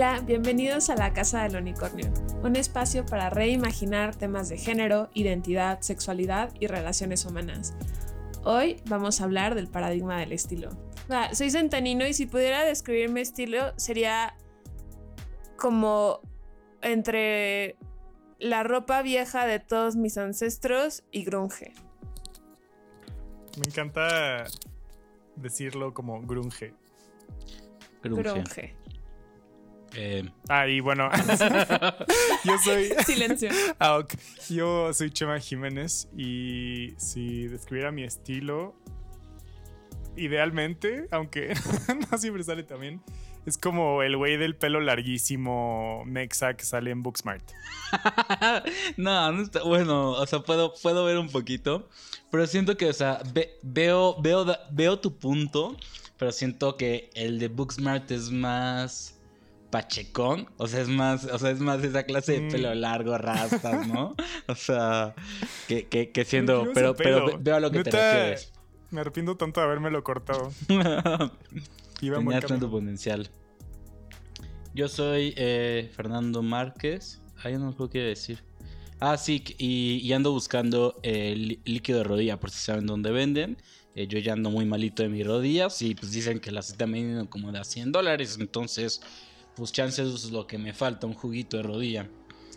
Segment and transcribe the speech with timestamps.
[0.00, 2.10] Hola, bienvenidos a la Casa del Unicornio,
[2.42, 7.74] un espacio para reimaginar temas de género, identidad, sexualidad y relaciones humanas.
[8.42, 10.70] Hoy vamos a hablar del paradigma del estilo.
[11.32, 14.38] soy centanino y si pudiera describir mi estilo sería
[15.58, 16.22] como
[16.80, 17.76] entre
[18.38, 21.74] la ropa vieja de todos mis ancestros y grunge.
[23.58, 24.46] Me encanta
[25.36, 26.72] decirlo como grunge.
[28.02, 28.79] Grunge.
[29.94, 30.28] Eh.
[30.48, 31.10] Ah, y bueno,
[32.44, 32.90] yo soy...
[33.06, 33.50] Silencio.
[33.80, 34.04] Ah,
[34.48, 38.74] yo soy Chema Jiménez y si describiera mi estilo,
[40.16, 41.54] idealmente, aunque
[42.10, 43.02] no siempre sale también,
[43.46, 47.42] es como el güey del pelo larguísimo Mexa que sale en Booksmart.
[48.96, 50.10] no, no está bueno.
[50.10, 51.88] O sea, puedo, puedo ver un poquito.
[52.30, 53.22] Pero siento que, o sea,
[53.62, 55.76] veo, veo, veo tu punto.
[56.18, 59.19] Pero siento que el de Booksmart es más
[59.70, 60.48] pachecón.
[60.56, 62.78] O sea, es más, o sea, es más esa clase de pelo mm.
[62.78, 64.14] largo, rastas, ¿no?
[64.48, 65.14] o sea,
[65.68, 66.70] que, que, siendo.
[66.74, 68.52] Pero, pero veo a lo que te refieres.
[68.90, 70.50] Me arrepiento tanto de habérmelo cortado.
[72.00, 73.30] Tenía tanto potencial.
[74.74, 77.20] Yo soy eh, Fernando Márquez.
[77.42, 78.42] Ah, no sé qué decir.
[78.98, 83.56] Ah, sí, y, ando buscando el líquido de rodilla, por si saben dónde venden.
[83.94, 86.92] Eh, yo ya ando muy malito de mis rodillas y pues dicen que las están
[86.92, 88.36] vendiendo como de a 100 dólares.
[88.38, 89.00] Entonces,
[89.60, 92.08] pues chances es lo que me falta, un juguito de rodilla.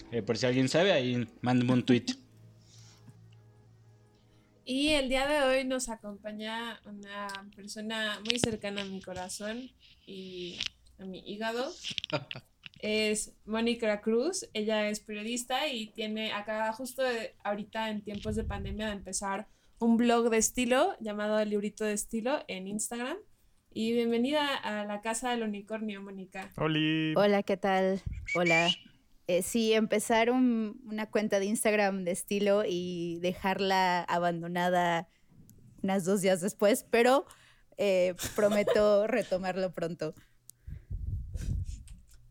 [0.09, 2.05] Eh, por si alguien sabe, ahí mándenme un tweet.
[4.63, 9.69] Y el día de hoy nos acompaña una persona muy cercana a mi corazón
[10.07, 10.57] y
[10.97, 11.73] a mi hígado.
[12.79, 14.47] es Mónica Cruz.
[14.53, 17.03] Ella es periodista y tiene acá justo
[17.43, 21.91] ahorita en tiempos de pandemia de empezar un blog de estilo llamado El Librito de
[21.91, 23.17] Estilo en Instagram.
[23.75, 26.51] Y bienvenida a la Casa del Unicornio, Mónica.
[26.57, 28.03] Hola, ¿qué tal?
[28.35, 28.69] Hola.
[29.25, 35.07] Eh, sí, empezar una cuenta de Instagram de estilo y dejarla abandonada
[35.81, 37.25] unas dos días después, pero
[37.78, 40.13] eh, prometo retomarlo pronto.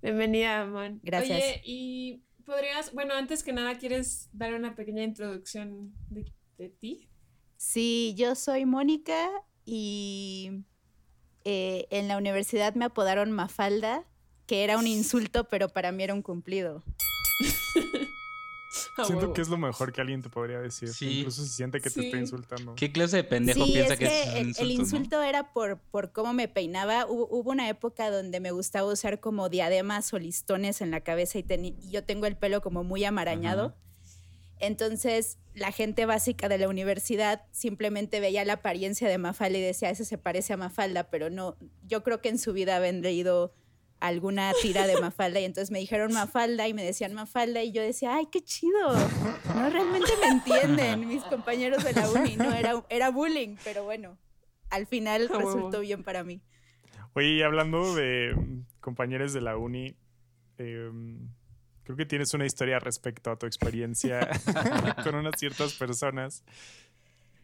[0.00, 1.00] Bienvenida, Mon.
[1.02, 1.42] Gracias.
[1.42, 7.08] Oye, y podrías, bueno, antes que nada, ¿quieres dar una pequeña introducción de, de ti?
[7.56, 9.28] Sí, yo soy Mónica
[9.64, 10.62] y
[11.44, 14.04] eh, en la universidad me apodaron Mafalda
[14.46, 16.82] que era un insulto, pero para mí era un cumplido.
[19.04, 20.90] Siento que es lo mejor que alguien te podría decir.
[21.00, 22.74] Incluso si siente que te está insultando.
[22.74, 24.62] ¿Qué clase de pendejo piensa que, es el, insulto?
[24.62, 27.06] El insulto era por, por cómo me peinaba.
[27.06, 31.44] Hubo, una época donde me gustaba usar como diademas o listones en la cabeza y,
[31.90, 33.74] yo tengo el pelo como muy amarañado.
[34.62, 39.90] Entonces, la gente básica de la universidad simplemente veía la apariencia de Mafalda y decía,
[39.90, 43.52] ese se parece a Mafalda, pero no, yo creo que en su vida habían leído
[43.98, 47.82] alguna tira de Mafalda y entonces me dijeron Mafalda y me decían Mafalda y yo
[47.82, 48.94] decía, ay, qué chido.
[49.52, 54.16] No realmente me entienden mis compañeros de la uni, no, era, era bullying, pero bueno,
[54.70, 56.40] al final resultó bien para mí.
[57.14, 58.32] Oye, hablando de
[58.80, 59.96] compañeros de la uni,
[60.58, 61.28] em,
[61.94, 64.28] creo que tienes una historia respecto a tu experiencia
[65.04, 66.42] con unas ciertas personas.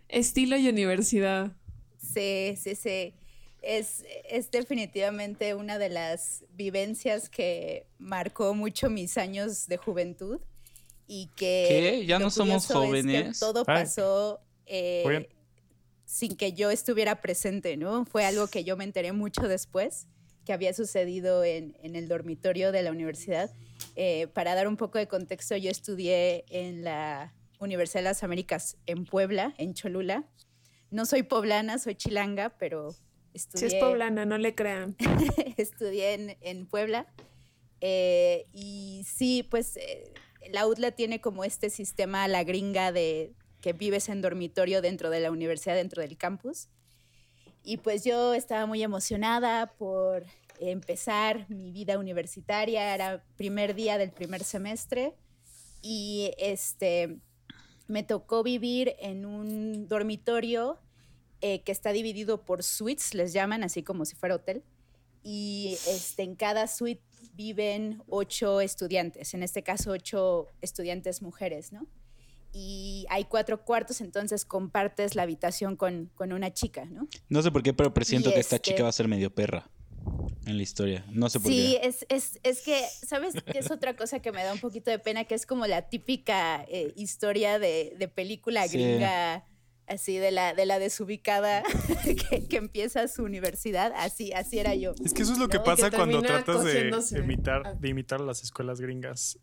[0.08, 1.52] Estilo y universidad.
[1.98, 3.14] Sí, sí, sí
[3.62, 10.40] es, es, definitivamente una de las vivencias que marcó mucho mis años de juventud
[11.06, 11.66] y que...
[11.68, 12.06] ¿Qué?
[12.06, 13.38] ¿Ya no somos jóvenes?
[13.38, 15.28] todo pasó eh,
[16.04, 18.04] sin que yo estuviera presente, ¿no?
[18.04, 20.06] Fue algo que yo me enteré mucho después,
[20.48, 23.50] que había sucedido en, en el dormitorio de la universidad.
[23.96, 28.78] Eh, para dar un poco de contexto, yo estudié en la Universidad de las Américas
[28.86, 30.24] en Puebla, en Cholula.
[30.90, 32.96] No soy poblana, soy chilanga, pero
[33.34, 34.96] si es poblana, no le crean.
[35.58, 37.06] estudié en, Puebla.
[37.82, 40.14] Eh, y sí, pues eh,
[40.50, 45.20] la UTLA tiene como este sistema la gringa de que vives en dormitorio dentro de
[45.20, 46.68] la universidad, dentro del campus.
[47.68, 50.24] Y pues yo estaba muy emocionada por
[50.58, 55.14] empezar mi vida universitaria, era primer día del primer semestre
[55.82, 57.18] y este
[57.86, 60.78] me tocó vivir en un dormitorio
[61.42, 64.64] eh, que está dividido por suites, les llaman, así como si fuera hotel.
[65.22, 67.02] Y este, en cada suite
[67.34, 71.86] viven ocho estudiantes, en este caso ocho estudiantes mujeres, ¿no?
[72.52, 77.08] Y hay cuatro cuartos, entonces compartes la habitación con, con una chica, ¿no?
[77.28, 79.70] No sé por qué, pero presiento que esta este chica va a ser medio perra
[80.46, 81.04] en la historia.
[81.10, 81.56] No sé por qué.
[81.56, 84.90] Sí, es, es, es, que, ¿sabes qué es otra cosa que me da un poquito
[84.90, 85.24] de pena?
[85.24, 89.44] Que es como la típica eh, historia de, de película gringa
[89.88, 91.62] así de la, de la desubicada
[92.48, 94.94] que, empieza su universidad, así, así era yo.
[95.04, 97.74] Es que eso es lo que pasa cuando tratas de, imitar, ah.
[97.74, 99.38] de imitar las escuelas gringas,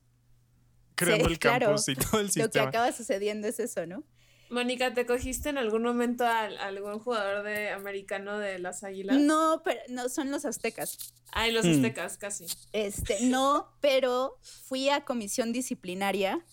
[0.95, 2.45] creando el campus y todo el sistema.
[2.45, 4.03] Lo que acaba sucediendo es eso, ¿no?
[4.49, 9.17] Mónica, ¿te cogiste en algún momento a, algún jugador de americano de las Águilas?
[9.17, 11.13] No, pero no son los aztecas.
[11.31, 11.71] Ay, los hmm.
[11.71, 12.45] aztecas, casi.
[12.71, 16.45] Este, no, pero fui a comisión disciplinaria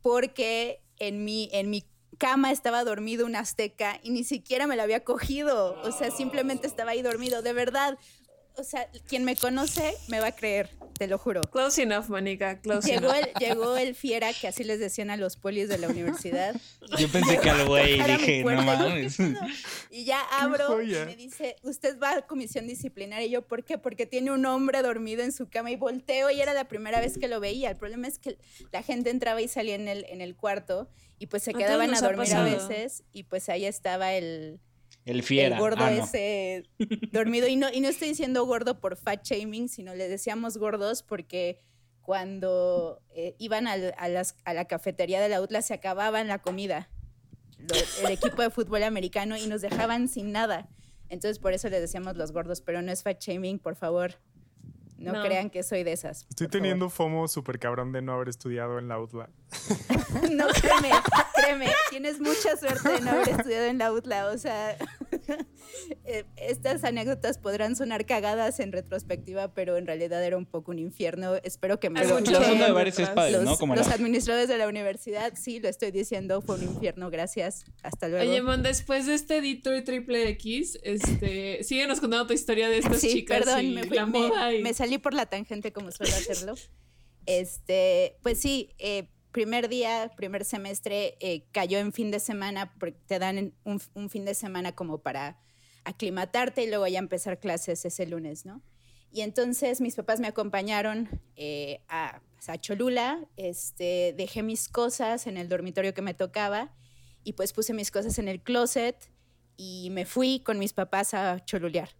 [0.00, 1.84] porque en mi, en mi
[2.18, 5.80] cama estaba dormido un azteca y ni siquiera me lo había cogido.
[5.82, 7.42] O sea, simplemente estaba ahí dormido.
[7.42, 7.98] De verdad,
[8.56, 11.42] o sea, quien me conoce me va a creer, te lo juro.
[11.42, 15.36] Close enough, Mónica, close llegó El, llegó el fiera, que así les decían a los
[15.36, 16.54] polis de la universidad.
[16.98, 19.18] Yo pensé que al güey dije, no mames.
[19.90, 23.26] Y ya abro y me dice, usted va a comisión disciplinaria.
[23.26, 23.78] Y yo, ¿por qué?
[23.78, 27.18] Porque tiene un hombre dormido en su cama y volteo y era la primera vez
[27.18, 27.70] que lo veía.
[27.70, 28.38] El problema es que
[28.72, 30.88] la gente entraba y salía en el, en el cuarto
[31.18, 34.60] y pues se quedaban a dormir a veces y pues ahí estaba el
[35.06, 35.56] el fiera.
[35.56, 36.64] El gordo ah, ese
[37.12, 37.46] dormido.
[37.46, 41.62] Y no, y no estoy diciendo gordo por fat shaming, sino le decíamos gordos porque
[42.02, 46.90] cuando eh, iban a, la cafetería de la UTLA se acababan la comida.
[48.04, 50.68] el equipo de fútbol americano y nos dejaban sin nada.
[51.08, 54.16] Entonces por eso le decíamos los gordos, pero no es fat shaming, por favor.
[54.98, 56.26] No, crean que soy de esas.
[56.30, 59.28] Estoy teniendo FOMO súper cabrón de no haber estudiado en la UTLA.
[60.30, 60.90] no, créeme,
[61.34, 64.28] créeme, tienes mucha suerte de no haber estudiado en la UTLA.
[64.28, 64.76] O sea,
[66.04, 70.78] eh, estas anécdotas podrán sonar cagadas en retrospectiva, pero en realidad era un poco un
[70.78, 71.36] infierno.
[71.36, 72.32] Espero que me escuchen.
[72.32, 77.10] los, Los administradores de la universidad, sí, lo estoy diciendo, fue un infierno.
[77.10, 77.64] Gracias.
[77.82, 78.28] Hasta luego.
[78.30, 83.00] Oye, Mon, después de este editor triple X, este, síguenos contando tu historia de estas
[83.00, 86.54] chicas perdón, me, fui, me, salí por la tangente como suelo hacerlo.
[87.26, 92.98] Este, pues sí, eh, primer día, primer semestre, eh, cayó en fin de semana, porque
[93.06, 95.38] te dan un, fin de semana como para
[95.84, 98.62] aclimatarte y luego ya empezar clases ese lunes, ¿no?
[99.12, 105.26] Y entonces mis papás me acompañaron eh, a, pues, a, Cholula, este, dejé mis cosas
[105.26, 106.74] en el dormitorio que me tocaba
[107.22, 108.96] y pues puse mis cosas en el closet
[109.58, 111.90] y me fui con mis papás a cholulear.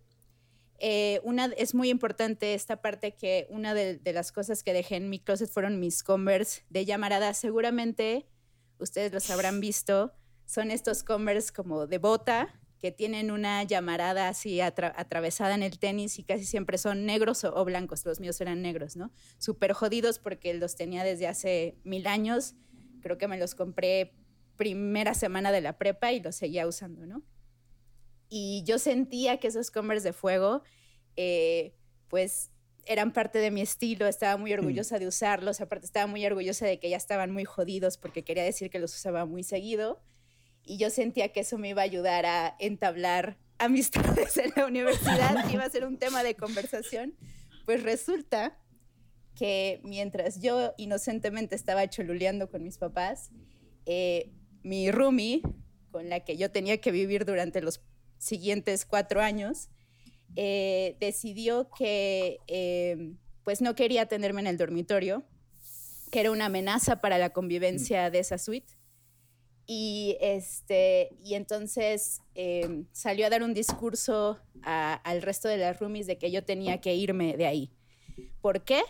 [0.79, 1.21] Eh,
[1.57, 5.49] es muy importante esta parte que una de, las cosas que dejé en mi closet
[5.49, 7.35] fueron mis Converse de llamarada.
[7.35, 8.27] Seguramente
[8.79, 10.13] ustedes los habrán visto.
[10.45, 16.19] Son estos Converse como de bota que tienen una llamarada así atravesada en el tenis
[16.19, 18.05] y casi siempre son negros o, blancos.
[18.05, 19.11] Los míos eran negros, ¿no?
[19.39, 22.55] Súper jodidos porque los tenía desde hace mil años.
[23.01, 24.13] Creo que me los compré
[24.57, 27.23] primera semana de la prepa y los seguía usando, ¿no?
[28.29, 30.63] Y yo sentía que esos Converse de fuego,
[31.17, 31.75] eh,
[32.09, 32.51] pues
[32.87, 34.59] eran parte de mi estilo, estaba muy mm.
[34.59, 38.45] orgullosa de usarlos, aparte estaba muy orgullosa de que ya estaban muy jodidos porque quería
[38.45, 40.01] decir que los usaba muy seguido
[40.65, 45.49] y yo sentía que eso me iba a ayudar a entablar amistades en la universidad,
[45.51, 47.15] iba a ser un tema de conversación,
[47.65, 48.59] pues resulta
[49.35, 53.31] que mientras yo inocentemente estaba choluleando con mis papás,
[53.87, 54.31] eh,
[54.63, 55.43] mi roomie,
[55.91, 57.81] con la que yo tenía que vivir durante los
[58.19, 59.69] siguientes cuatro años,
[60.35, 65.25] eh, decidió que em, pues no quería tenerme en el dormitorio,
[66.11, 68.75] que era una amenaza para la convivencia de esa suite.
[69.69, 76.07] Y, este, y entonces em, salió a dar un discurso al resto de las roomies
[76.07, 77.73] de que yo tenía que irme de ahí.
[78.41, 78.83] ¿Por qué?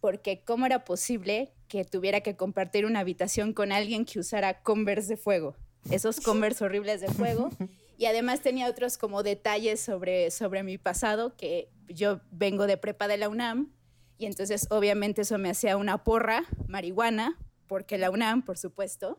[0.00, 5.08] Porque cómo era posible que tuviera que compartir una habitación con alguien que usara Converse
[5.08, 5.56] de fuego,
[5.90, 7.50] esos Converse horribles de fuego.
[7.98, 13.08] Y además tenía otros como detalles sobre, sobre mi pasado, que yo vengo de prepa
[13.08, 13.72] de la UNAM,
[14.18, 19.18] y entonces obviamente eso me hacía una porra, marihuana, porque la UNAM, por supuesto.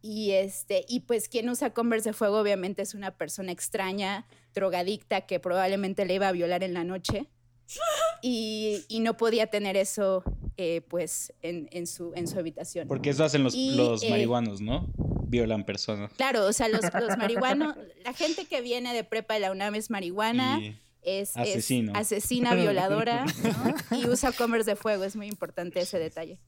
[0.00, 5.22] Y, este, y pues quien usa Converse de fuego obviamente es una persona extraña, drogadicta,
[5.22, 7.28] que probablemente le iba a violar en la noche.
[8.24, 10.22] Y, y no podía tener eso
[10.56, 12.86] eh, pues en, en, su, en su habitación.
[12.86, 14.88] Porque eso hacen los, los eh, marihuanos, ¿no?
[15.32, 16.12] Violan personas.
[16.12, 17.74] Claro, o sea, los, los marihuanos,
[18.04, 20.60] la gente que viene de prepa de la UNAM es marihuana.
[21.00, 23.24] es, asesina violadora
[23.90, 26.38] y usa comers de fuego, es muy importante ese detalle.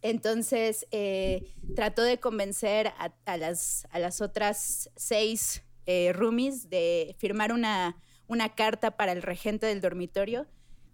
[0.00, 2.92] Entonces, eh, trató de convencer
[3.26, 9.22] a, las, a las otras seis eh, roomies de firmar una, una carta para el
[9.22, 10.46] regente del dormitorio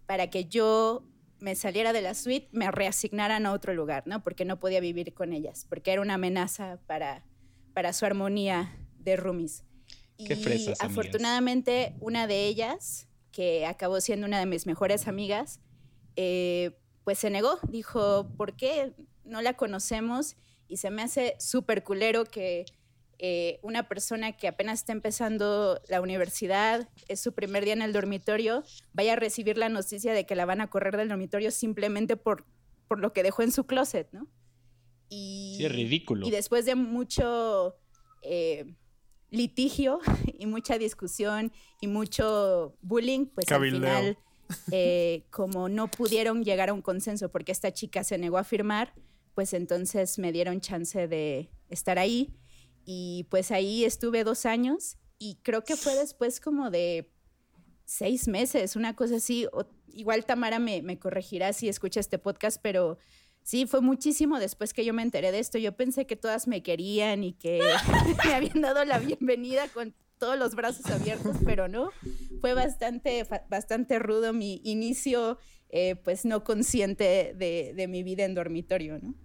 [0.07, 1.07] para que yo
[1.39, 4.23] me saliera de la suite, me reasignaran a otro lugar, ¿no?
[4.23, 7.25] Porque no podía vivir con ellas, porque era una amenaza para,
[7.73, 9.63] para su armonía de roomies.
[10.17, 15.59] y afortunadamente una de ellas, que acabó siendo una de mis mejores amigas,
[16.15, 18.93] eh, pues se negó, dijo, ¿por qué
[19.25, 20.37] no la conocemos?
[20.67, 22.65] Y se me hace súper culero que
[23.17, 27.93] eh, una persona que apenas está empezando la universidad, es su primer día en el
[27.93, 32.17] dormitorio, vaya a recibir la noticia de que la van a correr del dormitorio simplemente
[32.17, 32.45] por,
[32.87, 34.27] por lo que dejó en su closet, ¿no?
[35.07, 36.27] Y, sí, es ridículo.
[36.27, 37.77] Y después de mucho
[38.21, 38.65] eh,
[39.29, 39.99] litigio
[40.37, 44.17] y mucha discusión y mucho bullying, pues al final,
[44.71, 48.93] eh, como no pudieron llegar a un consenso porque esta chica se negó a firmar,
[49.35, 52.33] pues entonces me dieron chance de estar ahí
[52.85, 57.11] y pues ahí estuve dos años y creo que fue después como de
[57.85, 59.47] seis meses, una cosa así.
[59.87, 62.97] igual Tamara me, me corregirá si escucha este podcast, pero
[63.41, 65.57] sí, fue muchísimo después que yo me enteré de esto.
[65.57, 67.61] Yo pensé que todas me querían y que
[68.25, 71.91] me habían dado la bienvenida con todos los brazos abiertos, pero no.
[72.41, 75.37] Fue bastante, bastante rudo mi inicio,
[75.69, 79.15] eh, pues no consciente de, de mi vida en dormitorio, ¿no?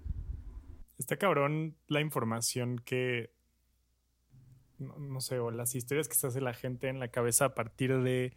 [0.99, 3.31] Está cabrón la información que
[4.81, 7.97] no, sé, o las historias que se hace la gente en la cabeza a partir
[8.03, 8.37] de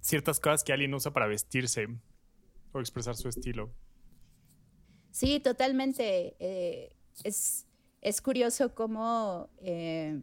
[0.00, 1.88] ciertas cosas que alguien usa para vestirse
[2.72, 3.72] o expresar su estilo.
[5.10, 6.36] Sí, totalmente.
[6.38, 9.50] Eh, es, curioso cómo...
[9.60, 10.20] Eh,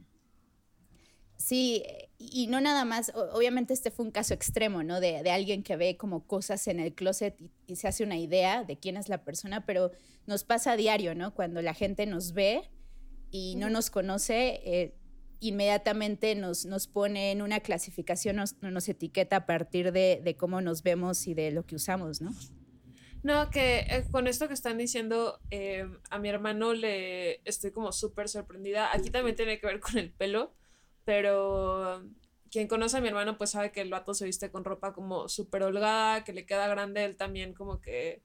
[1.38, 1.84] sí,
[2.18, 5.00] y no nada más, obviamente este fue un caso extremo, ¿no?
[5.00, 8.78] De, alguien que ve como cosas en el closet y, se hace una idea de
[8.78, 9.92] quién es la persona, pero
[10.28, 11.34] nos pasa a diario, ¿no?
[11.34, 12.70] Cuando la gente nos ve
[13.32, 14.96] y no nos conoce, eh,
[15.40, 20.84] inmediatamente nos, nos pone en una clasificación, nos, nos etiqueta a partir de, cómo nos
[20.84, 22.32] vemos y de lo que usamos, ¿no?
[23.22, 27.92] No, que eh, con esto que están diciendo, eh, a mi hermano le estoy como
[27.92, 28.94] súper sorprendida.
[28.94, 30.56] Aquí también tiene que ver con el pelo,
[31.04, 32.04] pero
[32.50, 35.28] quien conoce a mi hermano pues sabe que el vato se viste con ropa como
[35.28, 38.24] súper holgada, que le queda grande, él también como que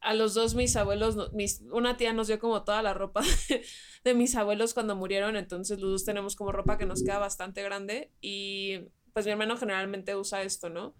[0.00, 3.22] a los dos mis abuelos, mis, una tía nos dio como toda la ropa
[4.04, 7.62] de, mis abuelos cuando murieron, entonces los dos tenemos como ropa que nos queda bastante
[7.62, 10.94] grande y pues mi hermano generalmente usa esto, ¿no?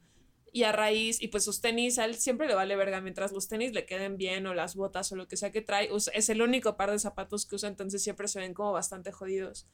[0.53, 3.47] Y a raíz, y pues sus tenis, a él siempre le vale verga, mientras los
[3.47, 6.43] tenis le queden bien o las botas o lo que sea que trae, es el
[6.43, 9.69] único par de zapatos que usa, entonces siempre se ven como bastante jodidos.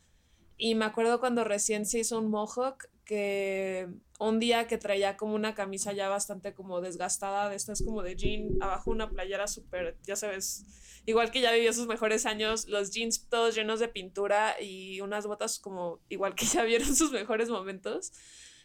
[0.58, 5.34] Y me acuerdo cuando recién se hizo un mohawk, que un día que traía como
[5.34, 9.96] una camisa ya bastante como desgastada, de estas como de jean, abajo una playera súper,
[10.02, 10.66] ya sabes,
[11.06, 15.26] igual que ya vivió sus mejores años, los jeans todos llenos de pintura y unas
[15.26, 18.12] botas como igual que ya vieron sus mejores momentos.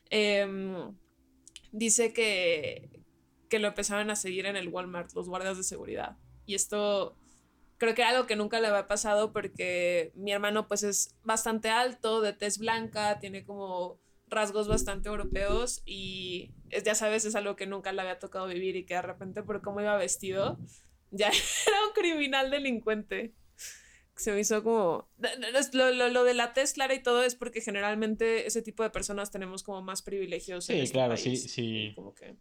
[0.10, 0.98] Em,
[1.72, 3.04] dice que,
[3.48, 6.18] que lo empezaron a seguir en el Walmart, los guardias de seguridad.
[6.46, 7.16] Y esto
[7.78, 11.70] creo que era algo que nunca le había pasado porque mi hermano pues es bastante
[11.70, 14.00] alto, de tez blanca, tiene como
[14.32, 18.76] rasgos bastante europeos y es, ya sabes, es algo que nunca le había tocado vivir
[18.76, 20.58] y que de repente por cómo iba vestido
[21.12, 21.28] ya
[21.68, 23.34] era un criminal delincuente.
[24.16, 25.10] Se me hizo como...
[25.74, 28.90] Lo, lo, lo de la tez clara y todo es porque generalmente ese tipo de
[28.90, 30.66] personas tenemos como más privilegios.
[30.66, 31.92] Sí, este claro, sí, sí.
[31.96, 32.36] Como que...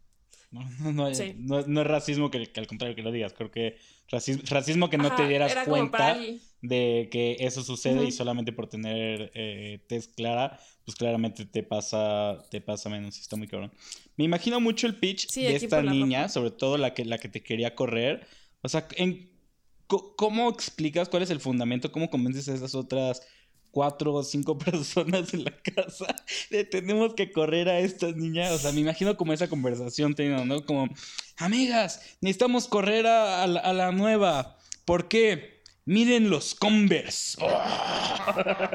[0.82, 3.32] No, no, no, es racismo que, al contrario que lo digas.
[3.32, 3.76] Creo que
[4.10, 6.18] racismo, racismo que no te dieras cuenta
[6.60, 12.38] de que eso sucede y solamente por tener eh, tez clara, pues claramente te pasa,
[12.50, 13.18] te pasa menos.
[13.18, 13.72] Está muy cabrón.
[14.16, 17.42] Me imagino mucho el pitch de esta niña, sobre todo la que, la que te
[17.42, 18.26] quería correr.
[18.62, 19.30] O sea, en,
[19.86, 21.92] ¿cómo explicas cuál es el fundamento?
[21.92, 23.22] ¿Cómo convences a esas otras
[23.70, 26.14] cuatro o cinco personas en la casa
[26.70, 28.52] tenemos que correr a estas niñas.
[28.52, 30.64] O sea, me imagino como esa conversación teniendo, ¿no?
[30.64, 30.88] Como,
[31.36, 34.56] amigas, necesitamos correr a, la, nueva.
[34.84, 35.59] ¿Por qué?
[35.84, 37.38] Miren los Converse.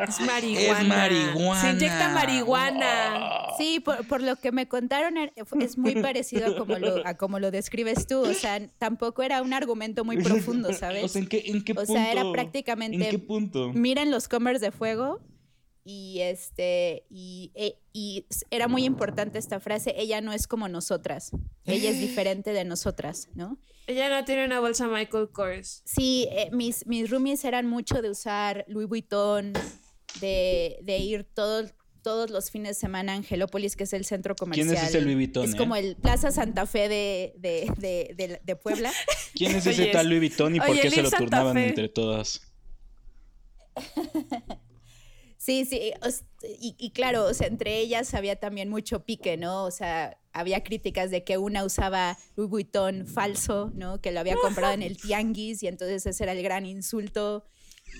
[0.08, 0.82] Es marihuana.
[0.82, 1.62] Es marihuana.
[1.62, 3.48] Se inyecta marihuana.
[3.58, 7.40] Sí, por, lo que me contaron, er, es muy parecido a como, lo, a como
[7.40, 8.20] lo describes tú.
[8.20, 11.04] O sea, tampoco era un argumento muy profundo, ¿sabes?
[11.04, 11.92] O sea, ¿en qué, en qué punto?
[11.92, 13.06] O sea, era prácticamente.
[13.06, 13.72] ¿En qué punto?
[13.74, 15.22] Miren los comers de fuego.
[15.88, 21.30] Y este, y, e, y, era muy importante esta frase, ella no es como nosotras,
[21.64, 23.60] ella es diferente de nosotras, ¿no?
[23.86, 25.84] Ella no tiene una bolsa Michael Kors.
[25.86, 29.54] Sí, eh, mis, mis roomies eran mucho de usar Louis Vuitton,
[30.22, 31.70] de, de ir todo,
[32.02, 34.70] todos los fines de semana a Angelópolis, que es el centro comercial.
[34.70, 35.46] ¿Quién es ese Louis Vuitton?
[35.46, 38.92] Es como el Plaza Santa Fe de, de, de, Puebla.
[39.36, 42.42] ¿Quién es ese tal Louis Vuitton y por qué se lo turnaban entre todas?
[45.46, 45.94] Sí, sí,
[46.60, 49.66] y, y, claro, o sea, entre ellas había también mucho pique, ¿no?
[49.66, 54.02] O sea, había críticas de que una usaba Louis Vuitton falso, ¿no?
[54.02, 57.46] Que lo había comprado en el tianguis y entonces ese era el gran insulto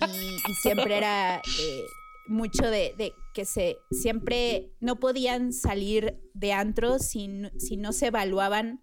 [0.08, 1.38] y, siempre era...
[1.38, 1.84] Eh,
[2.28, 8.82] mucho de, que se siempre no podían salir de antro si, si no se evaluaban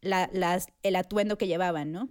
[0.00, 2.08] el atuendo que llevaban, ¿no?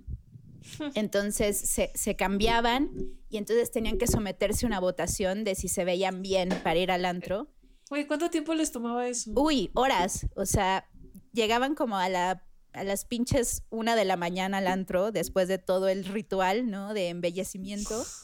[0.96, 2.90] Entonces se, se, cambiaban
[3.30, 6.92] y entonces tenían que someterse a una votación de si se veían bien para ir
[6.92, 7.48] al antro.
[7.90, 9.32] Uy, ¿cuánto tiempo les tomaba eso?
[9.36, 10.28] Uy, horas.
[10.36, 10.88] O sea,
[11.34, 12.44] llegaban como a la
[12.74, 16.94] a las pinches una de la mañana al antro después de todo el ritual, ¿no?
[16.94, 18.06] De embellecimiento.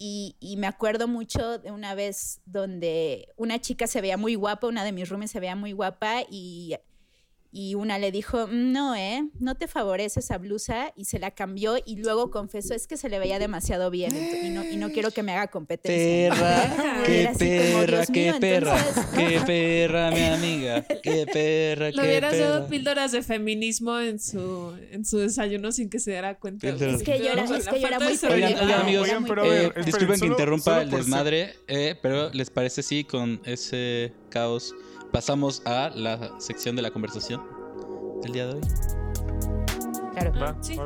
[0.00, 4.68] Y, y, me acuerdo mucho de una vez donde una chica se veía muy guapa,
[4.68, 6.76] una de mis roomies se veía muy guapa y
[7.50, 9.26] y una le dijo, no, ¿eh?
[9.40, 13.08] No te favorece esa blusa y se la cambió y luego confesó, es que se
[13.08, 14.12] le veía demasiado bien
[14.44, 16.30] y no, y no quiero que me haga competencia.
[16.30, 18.86] Perra, qué perra, qué perra,
[19.16, 25.06] qué perra, mi amiga, qué perra, Lo hubieras dado píldoras de feminismo en su, en
[25.06, 26.68] su desayuno sin que se diera cuenta.
[26.68, 29.08] Es que yo era, es que yo era muy Oigan, oigan amigos,
[29.44, 34.74] eh, disculpen que interrumpa el desmadre, eh, pero ¿les parece sí con ese caos?
[35.12, 37.42] Pasamos a la sección de la conversación
[38.22, 38.60] del día de hoy.
[40.12, 40.32] Claro.
[40.40, 40.76] Va, sí.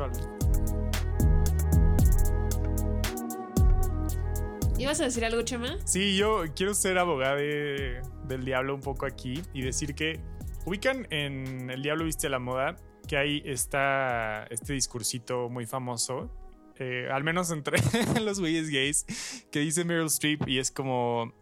[4.77, 5.77] ¿Ibas a decir algo, Chema?
[5.85, 10.19] Sí, yo quiero ser abogado del diablo un poco aquí y decir que
[10.65, 12.75] ubican en El Diablo Viste a la Moda
[13.07, 16.31] que hay esta, este discursito muy famoso,
[16.79, 17.77] eh, al menos entre
[18.21, 21.33] los güeyes gays, que dice Meryl Streep y es como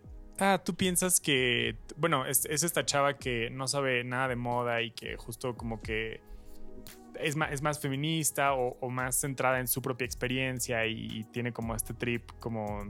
[0.42, 4.92] ah, tú piensas que, bueno, es, esta chava que no sabe nada de moda y
[4.92, 6.22] que justo como que
[7.20, 12.32] es más, feminista o, más centrada en su propia experiencia y, tiene como este trip
[12.40, 12.84] como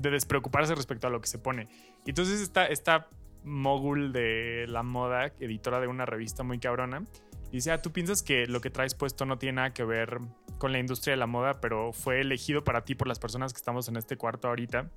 [0.00, 1.68] de despreocuparse respecto a lo que se pone.
[2.06, 3.08] Y entonces está esta
[3.44, 7.04] mogul de la moda, editora de una revista muy cabrona,
[7.52, 10.18] dice, ah, tú piensas que lo que traes puesto no tiene nada que ver
[10.58, 13.58] con la industria de la moda, pero fue elegido para ti por las personas que
[13.58, 14.90] estamos en este cuarto ahorita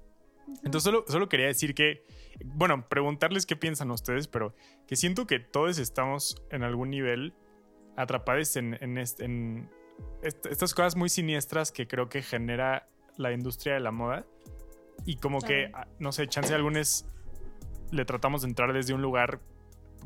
[0.64, 2.04] entonces solo, solo quería decir que,
[2.44, 4.54] bueno, preguntarles qué piensan ustedes, pero
[4.88, 7.34] que siento que todos estamos en algún nivel
[7.96, 9.70] atrapados en, en,
[10.24, 12.86] estas cosas muy siniestras que creo que genera
[13.18, 14.26] la industria de la moda.
[15.06, 17.06] Y como que, ah, no sé, chance algunos
[17.92, 19.40] le tratamos de entrar desde un lugar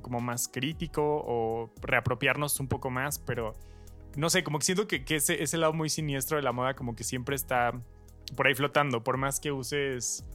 [0.01, 3.53] como más crítico o reapropiarnos un poco más, pero
[4.15, 6.73] no sé, como que siento que, que ese, ese lado muy siniestro de la moda
[6.75, 7.73] como que siempre está
[8.35, 10.25] por ahí flotando, por más que uses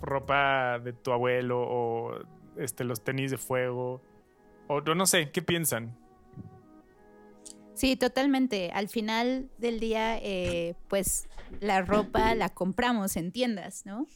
[0.00, 2.18] ropa de tu abuelo o
[2.56, 4.02] este, los tenis de fuego,
[4.68, 5.96] o no sé, ¿qué piensan?
[7.74, 8.70] Sí, totalmente.
[8.72, 11.28] Al final del día, eh, pues
[11.60, 14.06] la ropa la compramos en tiendas, ¿no?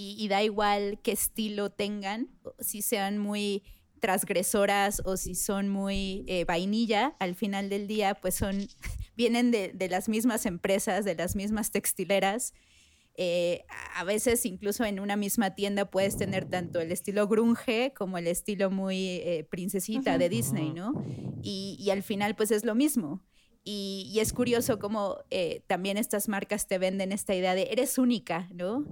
[0.00, 2.28] Y, da igual qué estilo tengan,
[2.60, 3.64] si sean muy
[3.98, 8.68] transgresoras o si son muy eh, vainilla, al final del día, pues son
[9.16, 12.54] vienen de, las mismas empresas, de las mismas textileras.
[13.20, 13.64] Eh,
[13.96, 18.28] a veces incluso en una misma tienda puedes tener tanto el estilo grunge como el
[18.28, 21.04] estilo muy eh, princesita de Disney, ¿no?
[21.42, 23.24] Y, al final pues es lo mismo.
[23.70, 28.48] Y, es curioso cómo eh, también estas marcas te venden esta idea de eres única,
[28.52, 28.84] ¿no?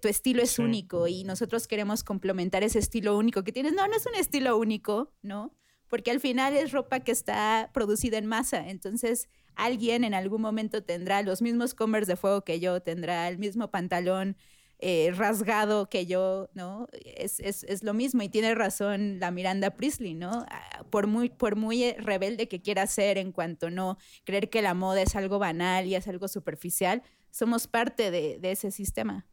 [0.00, 3.74] tu estilo es único y nosotros queremos complementar ese estilo único que tienes.
[3.74, 5.52] No, no es un estilo único, ¿no?
[5.90, 8.68] porque al final es ropa que está producida en masa.
[8.68, 13.38] Entonces, alguien en algún momento tendrá los mismos Converse de fuego que yo, tendrá el
[13.38, 14.36] mismo pantalón
[14.80, 16.88] eh, rasgado que yo, ¿no?
[17.04, 20.46] Es, es, es, lo mismo y tiene razón la Miranda Priestley, ¿no?
[20.48, 24.62] Ah, por muy, por muy eh, rebelde que quiera ser en cuanto no creer que
[24.62, 29.26] la moda es algo banal y es algo superficial, somos parte de, de ese sistema.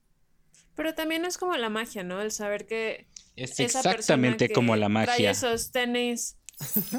[0.75, 2.21] Pero también es como la magia, ¿no?
[2.21, 3.07] El saber que...
[3.35, 5.15] Es exactamente como la magia.
[5.15, 6.37] Trae esos tenis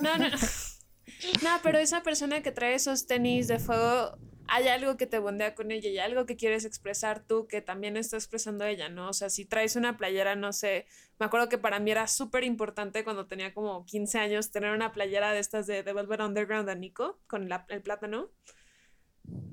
[0.00, 0.28] no, no.
[1.42, 4.16] No, pero esa persona que trae esos tenis de fuego,
[4.48, 7.96] hay algo que te bondea con ella y algo que quieres expresar tú que también
[7.96, 9.10] está expresando ella, ¿no?
[9.10, 10.86] O sea, si traes una playera, no sé,
[11.18, 14.92] me acuerdo que para mí era súper importante cuando tenía como 15 años tener una
[14.92, 18.30] playera de estas de, The Velvet Underground a Nico con el plátano.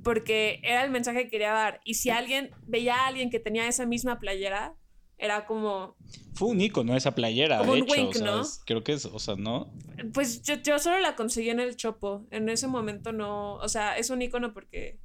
[0.03, 1.81] Porque era el mensaje que quería dar.
[1.83, 4.75] Y si alguien veía a alguien que tenía esa misma playera,
[5.17, 5.95] era como...
[6.33, 8.23] Fue un icono esa playera, de hecho.
[8.23, 8.43] ¿no?
[8.65, 9.73] creo que es, o sea, ¿no?
[10.13, 12.25] Pues yo, yo, solo la conseguí en el Chopo.
[12.31, 13.55] En ese momento no...
[13.55, 14.99] O sea, es un icono porque...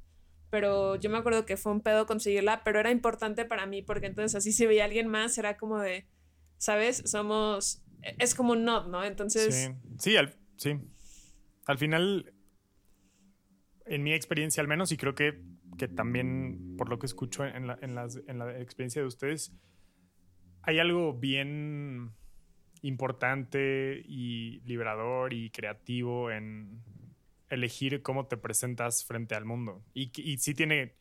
[0.49, 4.07] Pero yo me acuerdo que fue un pedo conseguirla, pero era importante para mí porque
[4.07, 6.07] entonces así si veía alguien más era como de...
[6.57, 7.03] ¿Sabes?
[7.05, 7.81] Somos...
[8.17, 9.03] Es como un nod, ¿no?
[9.03, 9.55] Entonces...
[9.55, 10.77] Sí, sí, al, sí.
[11.65, 12.33] Al final,
[13.85, 15.41] en mi experiencia al menos, y creo que,
[15.77, 19.53] que también por lo que escucho en la, en, las, en la experiencia de ustedes,
[20.63, 22.11] hay algo bien
[22.81, 26.81] importante y liberador y creativo en
[27.49, 29.83] elegir cómo te presentas frente al mundo.
[29.93, 30.95] Y, y sí tiene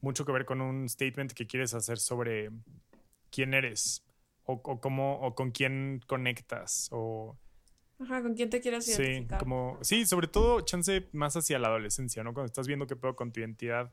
[0.00, 2.50] mucho que ver con un statement que quieres hacer sobre
[3.30, 4.04] quién eres
[4.44, 7.38] o, cómo o con quién conectas o
[8.00, 9.38] Ajá, ¿con quién te quieres identificar?
[9.38, 12.34] Sí, como, sí, sobre todo chance más hacia la adolescencia, ¿no?
[12.34, 13.92] Cuando estás viendo qué puedo con tu identidad.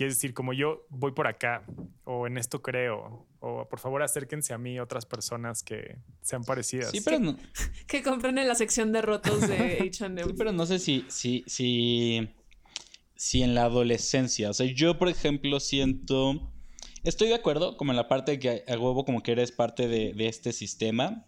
[0.00, 1.62] Quieres decir, como yo voy por acá,
[2.04, 6.90] o en esto creo, o por favor acérquense a mí otras personas que sean parecidas.
[6.90, 7.36] Sí, pero no.
[7.86, 10.24] que compren en la sección de rotos de HM.
[10.24, 12.30] sí, pero no sé si, si, si,
[13.14, 14.48] si en la adolescencia.
[14.48, 16.50] O sea, yo, por ejemplo, siento.
[17.04, 19.86] Estoy de acuerdo, como en la parte de que a huevo, como que eres parte
[19.86, 21.26] de, de este sistema.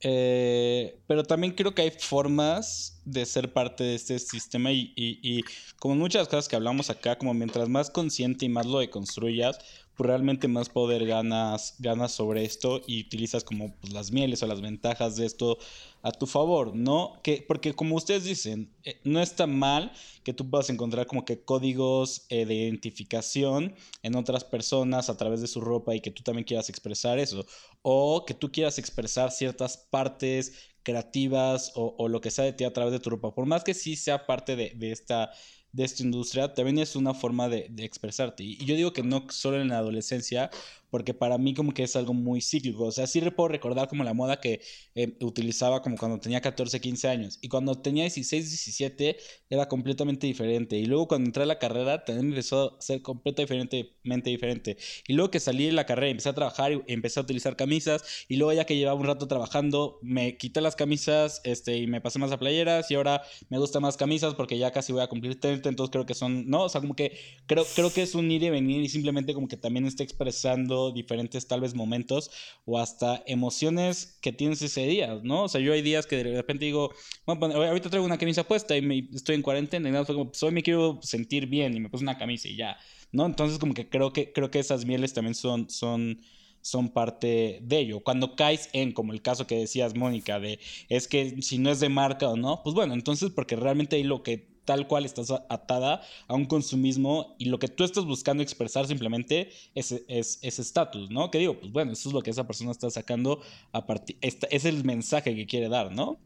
[0.00, 5.18] Eh, pero también creo que hay formas de ser parte de este sistema y, y,
[5.22, 5.42] y,
[5.78, 9.58] como muchas cosas que hablamos acá, como mientras más consciente y más lo deconstruyas,
[9.98, 14.60] realmente más poder ganas, ganas sobre esto y utilizas como pues, las mieles o las
[14.60, 15.58] ventajas de esto
[16.02, 17.20] a tu favor, ¿no?
[17.22, 21.44] Que, porque como ustedes dicen, eh, no está mal que tú puedas encontrar como que
[21.44, 26.22] códigos eh, de identificación en otras personas a través de su ropa y que tú
[26.22, 27.46] también quieras expresar eso,
[27.82, 30.52] o que tú quieras expresar ciertas partes
[30.82, 33.64] creativas o, o lo que sea de ti a través de tu ropa, por más
[33.64, 35.30] que sí sea parte de, de esta
[35.74, 38.44] de esta industria también es una forma de, expresarte.
[38.44, 40.50] Y yo digo que no solo en la adolescencia,
[40.94, 42.84] porque para mí como que es algo muy cíclico.
[42.84, 44.60] O sea, sí puedo recordar como la moda que
[44.94, 47.38] eh, utilizaba como cuando tenía 14, 15 años.
[47.42, 49.16] Y cuando tenía 16, 17
[49.50, 50.76] era completamente diferente.
[50.76, 53.90] Y luego cuando entré a la carrera también empezó a ser completamente
[54.22, 54.76] diferente.
[55.08, 58.26] Y luego que salí de la carrera empecé a trabajar y empecé a utilizar camisas.
[58.28, 62.02] Y luego ya que llevaba un rato trabajando, me quité las camisas este, y me
[62.02, 62.88] pasé más a playeras.
[62.92, 65.68] Y ahora me gustan más camisas porque ya casi voy a cumplir 30.
[65.68, 68.44] Entonces creo que son, no, o sea, como que creo, creo que es un ir
[68.44, 72.30] y venir y simplemente como que también está expresando diferentes tal vez momentos
[72.64, 75.44] o hasta emociones que tienes ese día, ¿no?
[75.44, 76.92] O sea, yo hay días que de repente digo,
[77.26, 80.42] bueno, ahorita traigo una camisa puesta y me, estoy en cuarentena y nada, como, pues
[80.42, 82.76] hoy me quiero sentir bien y me puse una camisa y ya,
[83.12, 83.26] ¿no?
[83.26, 85.68] Entonces como que creo que, creo que esas mieles también son...
[85.70, 86.20] son
[86.64, 88.00] son parte de ello.
[88.00, 91.78] Cuando caes en, como el caso que decías, Mónica, de es que si no es
[91.78, 95.30] de marca o no, pues bueno, entonces porque realmente ahí lo que tal cual estás
[95.48, 101.10] atada a un consumismo y lo que tú estás buscando expresar simplemente es ese estatus,
[101.10, 101.30] ¿no?
[101.30, 103.40] Que digo, pues bueno, eso es lo que esa persona está sacando
[103.72, 106.18] a partir, es el mensaje que quiere dar, ¿no?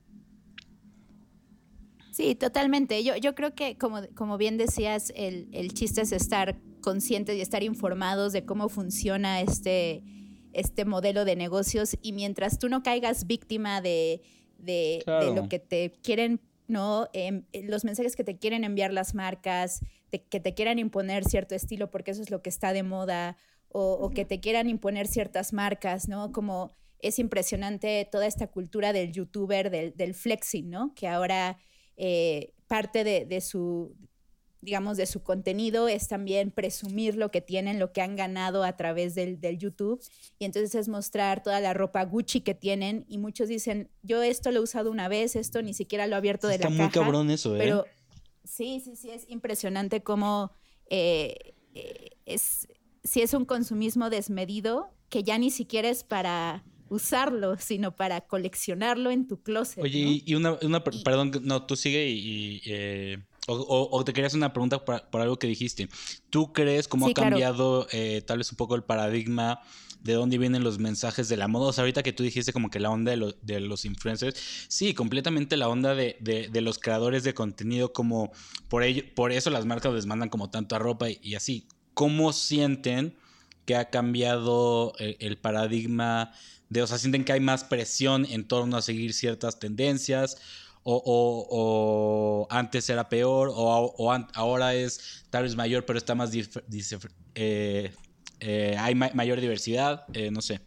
[2.19, 3.05] Sí, totalmente.
[3.05, 7.41] Yo, yo creo que, como, como bien decías, el, el chiste es estar conscientes y
[7.41, 10.03] estar informados de cómo funciona este,
[10.53, 14.23] este modelo de negocios y mientras tú no caigas víctima de,
[14.59, 15.27] de, claro.
[15.27, 17.09] de lo que te quieren ¿no?
[17.13, 21.55] Em, eh, los mensajes que te quieren enviar las marcas, que te quieran imponer cierto
[21.55, 23.37] estilo porque eso es lo que está de moda,
[23.71, 26.33] o, o, que te quieran imponer ciertas marcas, ¿no?
[26.33, 30.95] Como es impresionante toda esta cultura del youtuber, del, del flexing, ¿no?
[30.95, 31.59] Que ahora
[31.97, 33.97] eh, parte de, de, su,
[34.61, 38.77] digamos, de su contenido es también presumir lo que tienen, lo que han ganado a
[38.77, 40.03] través del, del, YouTube.
[40.39, 43.05] Y entonces es mostrar toda la ropa Gucci que tienen.
[43.09, 46.19] Y muchos dicen, yo esto lo he usado una vez, esto ni siquiera lo he
[46.19, 47.05] abierto de Está la muy caja.
[47.05, 47.59] cabrón eso, ¿eh?
[47.59, 47.85] Pero
[48.45, 50.53] sí, sí, sí, es impresionante cómo
[50.91, 52.69] eh, eh, es,
[53.05, 59.11] si es un consumismo desmedido que ya ni siquiera es para usarlo, sino para coleccionarlo
[59.11, 59.85] en tu closet.
[59.85, 60.11] Oye, ¿no?
[60.25, 62.57] y una, una y, perdón, no, tú sigue y...
[62.57, 63.19] y eh...
[63.49, 65.89] O, o, o, te querías una pregunta por, por, algo que dijiste.
[66.29, 68.05] ¿Tú crees cómo sí, ha cambiado claro.
[68.05, 69.63] eh, tal vez un poco el paradigma
[70.03, 71.69] de dónde vienen los mensajes de la moda?
[71.69, 74.39] O sea, ahorita que tú dijiste como que la onda de, lo, de los influencers,
[74.69, 78.33] sí, completamente la onda de, de, de, los creadores de contenido, como
[78.69, 81.67] por, ello, por eso las marcas les mandan como tanta ropa y, y así.
[81.95, 83.17] ¿Cómo sienten
[83.65, 86.33] que ha cambiado el, el paradigma
[86.69, 90.37] de, o sea, sienten que hay más presión en torno a seguir ciertas tendencias?
[90.91, 95.99] O, o, o, antes era peor, o, o an ahora es tal vez mayor, pero
[95.99, 96.31] está más.
[97.35, 97.93] Eh,
[98.41, 100.63] eh, hay ma mayor diversidad, eh, no sé.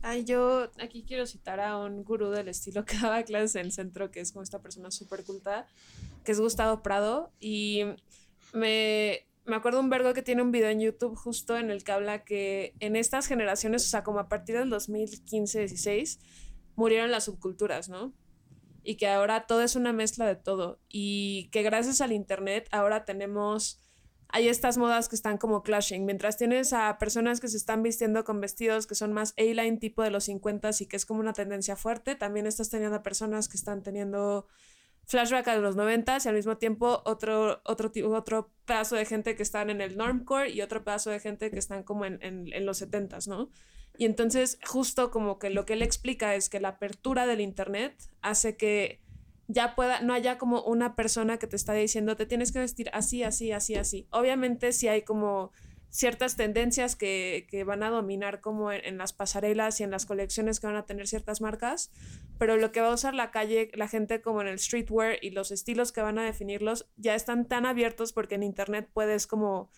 [0.00, 3.72] Ay, yo aquí quiero citar a un gurú del estilo que daba clases en el
[3.72, 5.66] centro, que es como esta persona súper culta,
[6.24, 7.82] que es Gustavo Prado, y
[8.54, 11.92] me, me acuerdo un vergo que tiene un video en YouTube justo en el que
[11.92, 16.20] habla que en estas generaciones, o sea, como a partir del 2015-16,
[16.76, 18.12] murieron las subculturas, ¿no?
[18.82, 20.80] Y que ahora todo es una mezcla de todo.
[20.88, 23.80] Y que gracias al Internet ahora tenemos,
[24.28, 26.04] hay estas modas que están como clashing.
[26.04, 30.02] Mientras tienes a personas que se están vistiendo con vestidos que son más A-line tipo
[30.02, 33.48] de los 50 y que es como una tendencia fuerte, también estás teniendo a personas
[33.48, 34.46] que están teniendo
[35.06, 39.42] flashback a los 90 y al mismo tiempo otro, otro, otro pedazo de gente que
[39.42, 42.66] están en el normcore y otro pedazo de gente que están como en, en, en
[42.66, 43.50] los 70s, ¿no?
[43.96, 47.94] Y entonces justo como que lo que él explica es que la apertura del Internet
[48.22, 49.00] hace que
[49.46, 52.90] ya pueda, no haya como una persona que te está diciendo, te tienes que vestir
[52.92, 54.08] así, así, así, así.
[54.10, 55.52] Obviamente si hay como
[55.94, 60.66] ciertas tendencias que, van a dominar como en, las pasarelas y en las colecciones que
[60.66, 61.92] van a tener ciertas marcas,
[62.36, 65.30] pero lo que va a usar la calle, la gente como en el streetwear y
[65.30, 69.70] los estilos que van a definirlos ya están tan abiertos porque en internet puedes como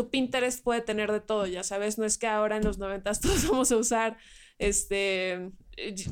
[0.00, 3.20] tu Pinterest puede tener de todo, ya sabes, no es que ahora en los noventas
[3.20, 4.16] todos vamos a usar
[4.58, 5.50] este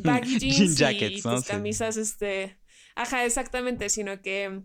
[0.02, 2.58] baggy jeans y, tus camisas, este,
[2.94, 4.62] ajá, exactamente, sino que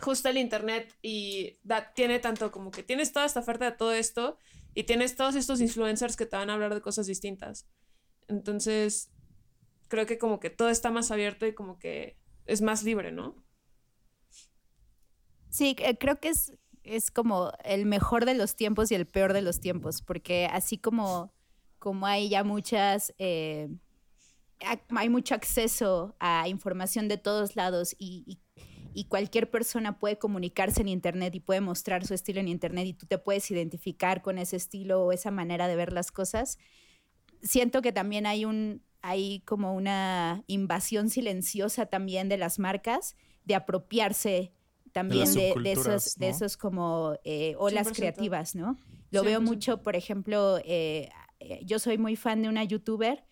[0.00, 1.60] justo el internet y
[1.94, 4.38] tiene tanto como que tienes toda esta oferta de todo esto
[4.74, 7.68] y tienes todos estos influencers que te van a hablar de cosas distintas.
[8.26, 9.12] Entonces,
[9.86, 13.36] creo que como que todo está más abierto y como que es más libre, ¿no?
[15.48, 16.57] Sí, eh, creo que es,
[16.88, 20.78] es como el mejor de los tiempos y el peor de los tiempos, porque así
[20.78, 21.32] como,
[21.78, 23.14] como hay ya muchas...
[23.18, 23.68] Eh,
[24.90, 28.40] hay mucho acceso a información de todos lados y
[28.98, 32.94] y cualquier persona puede comunicarse en Internet y puede mostrar su estilo en Internet y
[32.94, 36.58] tú te puedes identificar con ese estilo o esa manera de ver las cosas.
[37.40, 43.54] Siento que también hay un hay como una invasión silenciosa también de las marcas de
[43.54, 44.52] apropiarse
[44.92, 48.76] también de, esos, de esos como eh, olas creativas, ¿no?
[49.10, 51.08] Lo veo mucho, por ejemplo, eh,
[51.40, 53.24] eh, yo soy muy fan de una youtuber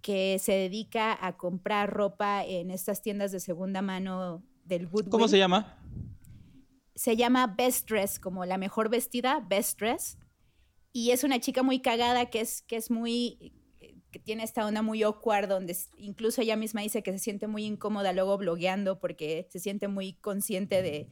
[0.00, 5.38] que se dedica a comprar ropa en estas tiendas de segunda mano del ¿Cómo se
[5.38, 5.78] llama?
[6.94, 10.18] Se llama Best Dress, como la mejor vestida, Best Dress.
[10.92, 13.52] Y es una chica muy cagada que es, que es muy
[14.14, 17.64] que tiene esta onda muy awkward, donde incluso ella misma dice que se siente muy
[17.64, 21.08] incómoda luego blogueando porque se siente muy consciente de,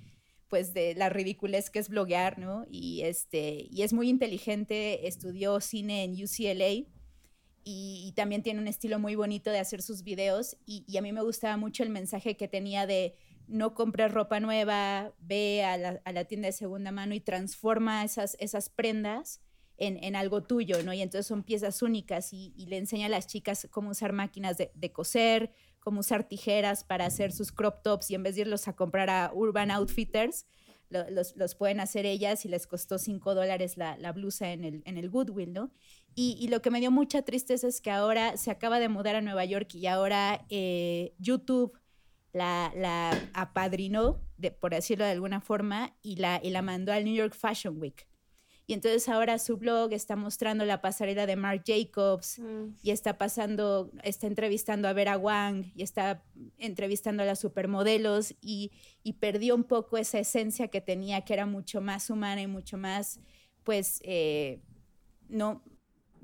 [0.49, 2.65] pues, de la ridiculez que es bloguear, ¿no?
[2.71, 6.87] Y, este, y es muy inteligente, estudió cine en UCLA
[7.65, 11.11] y, también tiene un estilo muy bonito de hacer sus videos y, y, a mí
[11.11, 13.17] me gustaba mucho el mensaje que tenía de
[13.49, 18.69] no compres ropa nueva, ve a la, tienda de segunda mano y transforma esas, esas
[18.69, 19.41] prendas
[19.87, 20.93] en, algo tuyo, ¿no?
[20.93, 24.93] Y entonces son piezas únicas y, le enseña a las chicas cómo usar máquinas de,
[24.93, 28.77] coser, cómo usar tijeras para hacer sus crop tops y en vez de irlos a
[28.77, 30.47] comprar a Urban Outfitters,
[30.91, 35.11] los, pueden hacer ellas y les costó 5 dólares la, blusa en el, en el
[35.11, 35.73] Goodwill, ¿no?
[36.15, 39.23] Y, lo que me dio mucha tristeza es que ahora se acaba de mudar a
[39.23, 41.79] Nueva York y ahora eh, YouTube
[42.35, 47.05] la, la apadrinó, de, por decirlo de alguna forma, y la, y la mandó al
[47.05, 48.07] New York Fashion Week.
[48.73, 52.77] Y entonces ahora su blog está mostrando la pasarela de Marc Jacobs mm.
[52.83, 56.23] y está pasando, está entrevistando a Vera Wang y está
[56.57, 61.45] entrevistando a las supermodelos y, y perdió un poco esa esencia que tenía, que era
[61.45, 63.21] mucho más humana y mucho más,
[63.63, 64.63] pues, eh,
[65.29, 65.63] no,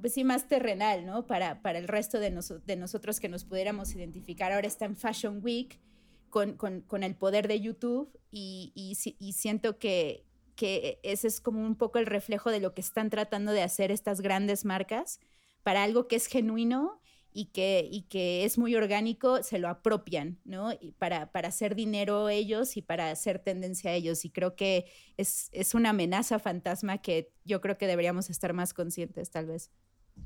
[0.00, 1.26] pues sí, más terrenal, ¿no?
[1.26, 2.30] Para, para el resto de,
[2.64, 4.52] de nosotros que nos pudiéramos identificar.
[4.52, 5.78] Ahora está en Fashion Week
[6.30, 10.24] con, con, con el poder de YouTube y, y, y siento que,
[10.58, 13.92] que ese es como un poco el reflejo de lo que están tratando de hacer
[13.92, 15.20] estas grandes marcas
[15.62, 17.00] para algo que es genuino
[17.32, 20.72] y que, y que es muy orgánico, se lo apropian, ¿no?
[20.72, 24.24] Y para, para hacer dinero ellos y para hacer tendencia a ellos.
[24.24, 28.74] Y creo que es, es una amenaza fantasma que yo creo que deberíamos estar más
[28.74, 29.70] conscientes, tal vez.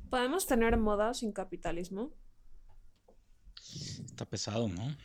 [0.09, 2.11] ¿Podemos tener moda sin capitalismo?
[4.03, 4.97] Está pesado, ¿no?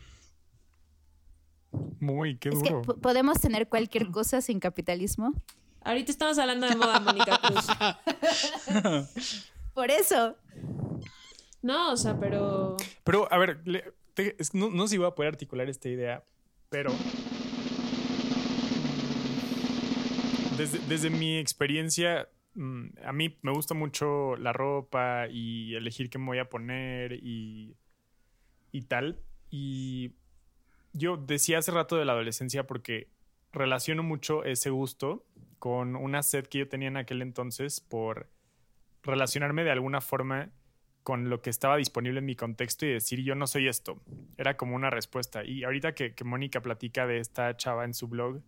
[1.99, 2.81] Muy, qué duro.
[2.81, 5.33] podemos tener cualquier cosa sin capitalismo.
[5.81, 7.67] Ahorita estamos hablando de moda, Mónica Cruz.
[9.73, 10.35] Por eso.
[11.61, 12.77] No, o sea, pero.
[13.03, 13.61] Pero, a ver,
[14.53, 16.23] no, no sé si voy a poder articular esta idea,
[16.69, 16.91] pero.
[20.57, 26.17] Desde, desde mi experiencia, mm, a mí me gusta mucho la ropa y elegir qué
[26.17, 27.77] me voy a poner y,
[28.71, 29.19] y tal.
[29.49, 30.11] Y
[30.93, 33.09] yo decía hace rato de la adolescencia porque
[33.51, 35.25] relaciono mucho ese gusto
[35.57, 38.29] con una sed que yo tenía en aquel entonces por
[39.03, 40.51] relacionarme de alguna forma
[41.03, 44.01] con lo que estaba disponible en mi contexto y decir yo no soy esto.
[44.37, 45.43] Era como una respuesta.
[45.43, 48.41] Y ahorita que, que Mónica platica de esta chava en su blog,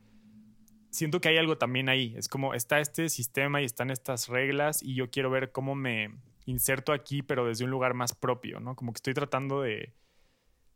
[0.92, 2.14] siento que hay algo también ahí.
[2.18, 6.12] Es como está este sistema y están estas reglas y yo quiero ver cómo me
[6.46, 8.76] inserto aquí, pero desde un lugar más propio, ¿no?
[8.76, 9.94] Como que estoy tratando de,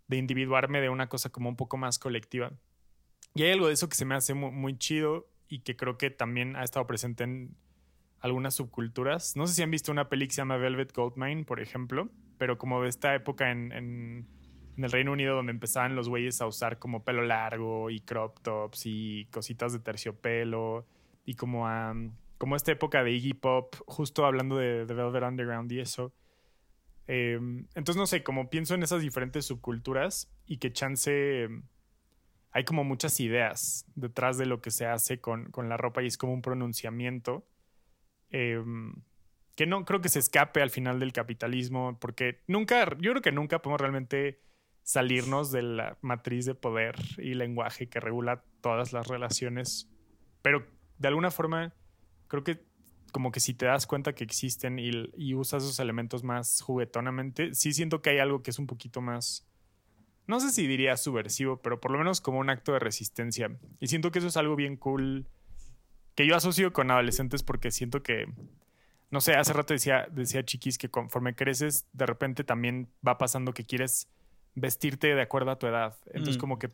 [0.07, 2.51] de individuarme de una cosa como un poco más colectiva.
[3.33, 6.09] Y hay algo de eso que se me hace muy, chido y que creo que
[6.09, 7.55] también ha estado presente en
[8.19, 9.35] algunas subculturas.
[9.35, 12.57] No sé si han visto una peli que se llama Velvet Goldmine, por ejemplo, pero
[12.57, 14.27] como de esta época en, en,
[14.77, 18.85] el Reino Unido donde empezaban los güeyes a usar como pelo largo y crop tops
[18.85, 20.85] y cositas de terciopelo
[21.25, 21.93] y como a,
[22.37, 26.13] como esta época de Iggy Pop, justo hablando de, de Velvet Underground y eso
[27.07, 31.63] Em, entonces, no sé, como pienso en esas diferentes subculturas y que chance em,
[32.51, 36.17] hay como muchas ideas detrás de lo que se hace con, la ropa y es
[36.17, 37.47] como un pronunciamiento.
[38.29, 39.03] Em,
[39.55, 43.31] que no creo que se escape al final del capitalismo, porque nunca, yo creo que
[43.31, 44.41] nunca podemos realmente
[44.83, 49.89] salirnos de la matriz de poder y lenguaje que regula todas las relaciones,
[50.41, 50.65] pero
[50.97, 51.73] de alguna forma
[52.27, 52.63] creo que
[53.15, 57.71] como que si te das cuenta que existen y, usas esos elementos más juguetonamente, sí
[57.71, 59.47] siento que hay algo que es un poquito más,
[60.27, 63.57] no sé si diría subversivo, pero por lo menos como un acto de resistencia.
[63.79, 65.27] Y siento que eso es algo bien cool
[66.13, 68.27] que yo asocio con adolescentes porque siento que,
[69.11, 73.53] no sé, hace rato decía, decía Chiquis que conforme creces, de repente también va pasando
[73.53, 74.09] que quieres
[74.55, 75.95] vestirte de acuerdo a tu edad.
[76.07, 76.39] Entonces, mm.
[76.41, 76.69] como que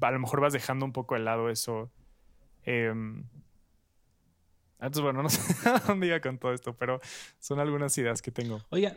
[0.00, 1.88] a lo mejor vas dejando un poco de lado eso.
[2.64, 3.22] Em,
[4.80, 7.00] entonces, bueno, no sé a dónde iba con todo esto, pero
[7.38, 8.60] son algunas ideas que tengo.
[8.70, 8.96] Oiga.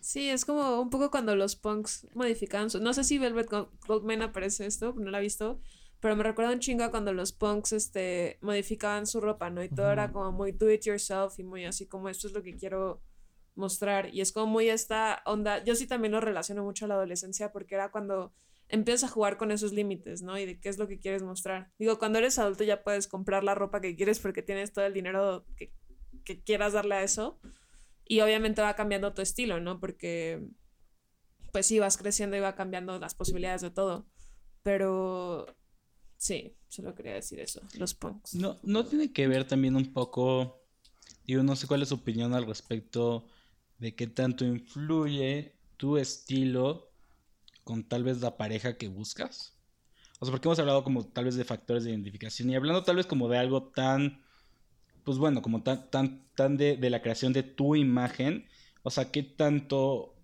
[0.00, 2.80] Sí, es como un poco cuando los punks modificaban su...
[2.80, 3.48] No sé si Velvet
[3.86, 5.60] Goldman aparece esto, no la he visto,
[6.00, 9.62] pero me recuerda un chingo cuando los punks este, modificaban su ropa, ¿no?
[9.62, 12.42] Y todo era como muy do it yourself y muy así como esto es lo
[12.42, 13.02] que quiero
[13.56, 14.14] mostrar.
[14.14, 15.62] Y es como muy esta onda.
[15.64, 18.32] Yo sí también lo relaciono mucho a la adolescencia porque era cuando
[18.68, 20.38] empiezas a jugar con esos límites, ¿no?
[20.38, 21.72] Y de qué es lo que quieres mostrar.
[21.78, 24.94] Digo, cuando eres adulto ya puedes comprar la ropa que quieres porque tienes todo el
[24.94, 25.72] dinero que,
[26.44, 27.40] quieras darle a eso.
[28.04, 29.80] Y obviamente va cambiando tu estilo, ¿no?
[29.80, 30.46] Porque
[31.52, 34.06] pues sí, vas creciendo y va cambiando las posibilidades de todo.
[34.62, 35.46] Pero
[36.18, 38.34] sí, solo quería decir eso, los punks.
[38.34, 40.62] No, no tiene que ver también un poco,
[41.24, 43.26] digo, no sé cuál es su opinión al respecto
[43.78, 46.87] de qué tanto influye tu estilo
[47.68, 49.54] con tal vez la pareja que buscas.
[50.20, 52.96] O sea, porque hemos hablado como tal vez de factores de identificación y hablando tal
[52.96, 54.22] vez como de algo tan,
[55.04, 58.46] pues bueno, como tan, tan, tan de, la creación de tu imagen.
[58.84, 60.16] O sea, qué tanto...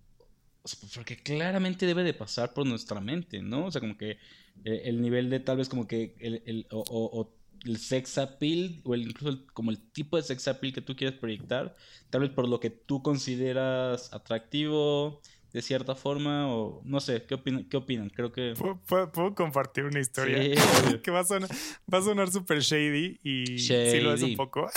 [0.95, 3.67] porque claramente debe de pasar por nuestra mente, ¿no?
[3.67, 4.17] O sea, como que
[4.63, 7.31] eh, el nivel de tal vez como que el, el o,
[7.63, 11.75] el sex appeal o incluso como el tipo de sex appeal que tú quieres proyectar,
[12.09, 15.21] tal vez por lo que tú consideras atractivo
[15.55, 17.63] de cierta forma o no sé, ¿qué, opinan?
[17.63, 18.09] ¿Qué opinan?
[18.09, 18.55] Creo que...
[18.87, 20.37] ¿Puedo, compartir una historia
[21.01, 21.49] que va a sonar,
[21.91, 24.69] va a sonar super shady y sí lo es un poco.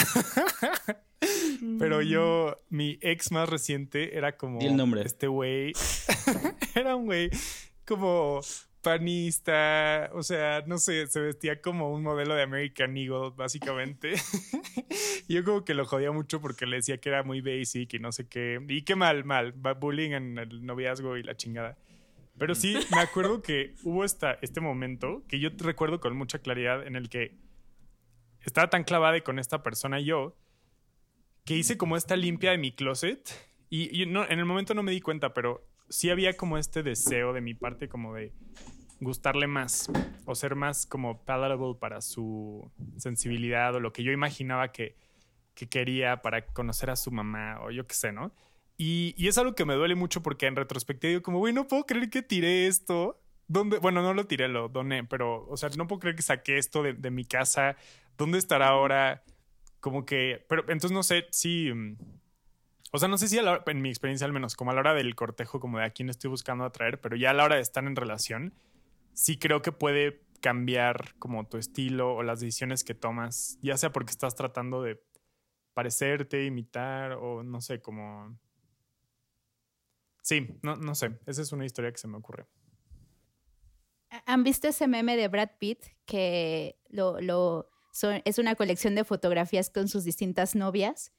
[1.81, 4.61] Pero yo, mi ex más reciente era como...
[4.61, 5.03] el nombre.
[5.05, 5.73] Este güey.
[6.77, 7.29] era un güey
[7.85, 8.41] como
[8.88, 14.14] panista, o sea, no sé, se vestía como un modelo de American Eagle, básicamente.
[15.29, 17.98] y yo como que lo jodía mucho porque le decía que era muy basic y
[17.98, 18.64] no sé qué.
[18.66, 21.77] Y qué mal, mal, bullying en el noviazgo y la chingada.
[22.38, 26.87] Pero sí, me acuerdo que hubo esta, este momento que yo recuerdo con mucha claridad
[26.87, 27.37] en el que
[28.40, 30.35] estaba tan clavada con esta persona yo
[31.44, 33.29] que hice como esta limpia de mi closet
[33.68, 37.35] y, no, en el momento no me di cuenta, pero sí había como este deseo
[37.35, 38.33] de mi parte como de
[39.01, 39.91] gustarle más
[40.25, 44.97] o ser más como palatable para su sensibilidad o lo que yo imaginaba que,
[45.71, 48.31] quería para conocer a su mamá o yo qué sé, ¿no?
[48.77, 51.67] Y, y, es algo que me duele mucho porque en retrospectiva digo como, güey, no
[51.67, 53.21] puedo creer que tiré esto.
[53.49, 53.79] ¿Dónde?
[53.79, 56.85] Bueno, no lo tiré, lo doné, pero, o sea, no puedo creer que saqué esto
[56.85, 57.77] de, de mi casa.
[58.17, 59.25] ¿Dónde estará ahora?
[59.81, 61.97] Como que, pero entonces no sé si mm,
[62.91, 64.81] o sea, no sé si a la en mi experiencia al menos, como a la
[64.81, 67.57] hora del cortejo, como de a quién estoy buscando atraer, pero ya a la hora
[67.57, 68.55] de estar en relación,
[69.18, 73.90] sí creo que puede cambiar como tu estilo o las decisiones que tomas, ya sea
[73.90, 75.02] porque estás tratando de
[75.74, 78.38] parecerte, imitar o no sé, como...
[80.22, 82.46] Sí, no, no sé, esa es una historia que se me ocurre.
[84.24, 87.70] ¿Han visto ese meme de Brad Pitt que lo, lo
[88.24, 91.12] es una colección de fotografías con sus distintas novias?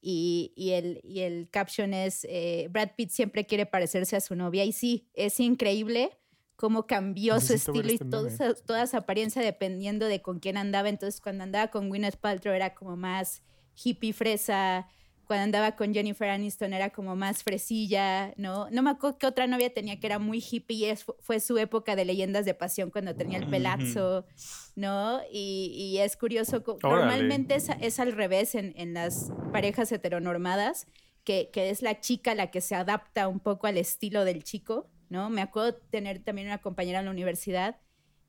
[0.00, 4.36] Y, y, el, y el caption es, eh, Brad Pitt siempre quiere parecerse a su
[4.36, 4.64] novia.
[4.64, 6.21] Y sí, es increíble
[6.62, 10.88] cómo cambió su estilo y toda, toda su apariencia dependiendo de con quién andaba.
[10.88, 13.42] Entonces, cuando andaba con Gwyneth Paltrow era como más
[13.74, 14.86] hippie fresa,
[15.24, 18.70] cuando andaba con Jennifer Aniston era como más fresilla, ¿no?
[18.70, 21.96] No me acuerdo qué otra novia tenía que era muy hippie y fue su época
[21.96, 24.24] de leyendas de pasión cuando tenía el pelazo,
[24.76, 25.20] ¿no?
[25.32, 30.86] Y, es curioso, normalmente es, al revés en, las parejas heteronormadas,
[31.24, 34.91] que, que es la chica la que se adapta un poco al estilo del chico,
[35.12, 35.30] ¿no?
[35.30, 37.76] Me acuerdo tener también una compañera en la universidad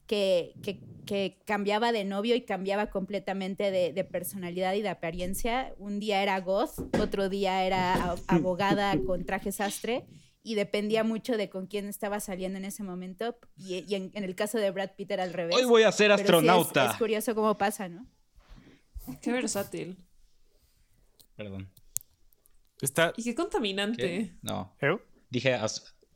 [0.06, 0.54] que,
[1.06, 5.74] que, cambiaba de novio y cambiaba completamente de, personalidad y de apariencia.
[5.78, 10.06] Un día era goth, otro día era abogada con traje sastre
[10.44, 13.38] y dependía mucho de con quién estaba saliendo en ese momento.
[13.56, 15.56] Y, en, el caso de Brad Pitt era al revés.
[15.56, 16.92] Hoy voy a ser astronauta.
[16.92, 18.06] es, curioso cómo pasa, ¿no?
[19.22, 19.98] Qué versátil.
[21.36, 21.72] Perdón.
[22.82, 23.14] Está...
[23.16, 24.36] Y qué contaminante.
[24.42, 24.76] No.
[25.30, 25.58] Dije...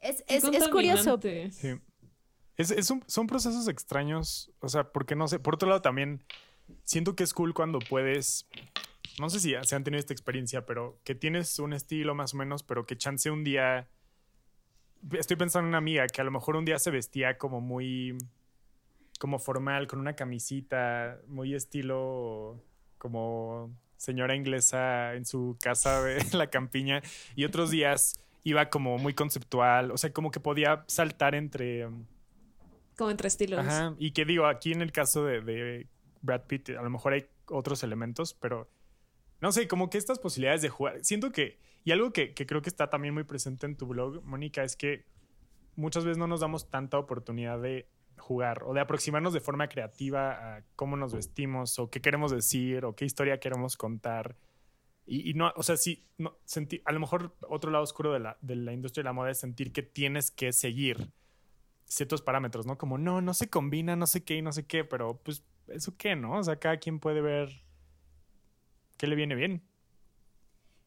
[0.07, 1.19] Es, es, es, curioso.
[1.21, 1.79] Sí.
[2.55, 6.23] Es, son procesos extraños, o sea, porque no sé, por otro lado también
[6.83, 8.47] siento que es cool cuando puedes
[9.19, 12.37] no sé si se han tenido esta experiencia, pero que tienes un estilo más o
[12.37, 13.89] menos, pero que chance un día...
[15.11, 18.17] Estoy pensando en una amiga que a lo mejor un día se vestía como muy
[19.19, 22.63] como formal, con una camisita, muy estilo
[22.99, 27.01] como señora inglesa en su casa de la campiña,
[27.35, 31.89] y otros días iba como muy conceptual, o sea, como que podía saltar entre...
[32.97, 33.59] Como entre estilos.
[33.59, 35.87] Ajá, y que digo, aquí en el caso de,
[36.21, 38.69] Brad Pitt, a lo mejor hay otros elementos, pero
[39.41, 42.61] no sé, como que estas posibilidades de jugar, siento que, y algo que, que creo
[42.61, 45.03] que está también muy presente en tu blog, Mónica, es que
[45.75, 50.55] muchas veces no nos damos tanta oportunidad de jugar o de aproximarnos de forma creativa
[50.55, 54.37] a cómo nos vestimos o qué queremos decir o qué historia queremos contar.
[55.09, 56.37] Y, no, o sea, sí, no,
[56.83, 59.39] a lo mejor otro lado oscuro de la, de la industria de la moda es
[59.39, 61.13] sentir que tienes que seguir
[61.85, 62.77] ciertos parámetros, ¿no?
[62.77, 65.95] Como, no, no se combina, no sé qué y no sé qué, pero pues, ¿eso
[65.97, 66.37] qué, no?
[66.37, 67.49] O sea, cada quien puede ver
[68.97, 69.63] qué le viene bien.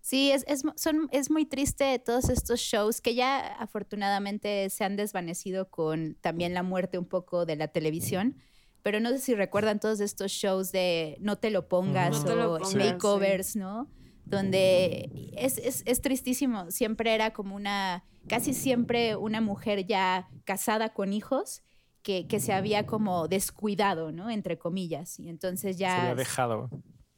[0.03, 4.97] Sí, es, es, son, es muy triste todos estos shows que ya afortunadamente se han
[4.97, 8.37] desvanecido con también la muerte un poco de la televisión.
[8.83, 13.57] Pero no sé si recuerdan todos estos shows de no te lo pongas o makeovers,
[13.57, 13.89] ¿no?
[14.31, 16.71] Donde es, es, es, tristísimo.
[16.71, 21.63] Siempre era como una, casi siempre una mujer ya casada con hijos
[22.03, 24.31] que, que se había como descuidado, ¿no?
[24.31, 25.19] Entre comillas.
[25.19, 25.97] Y entonces ya...
[25.97, 26.71] Se había dejado.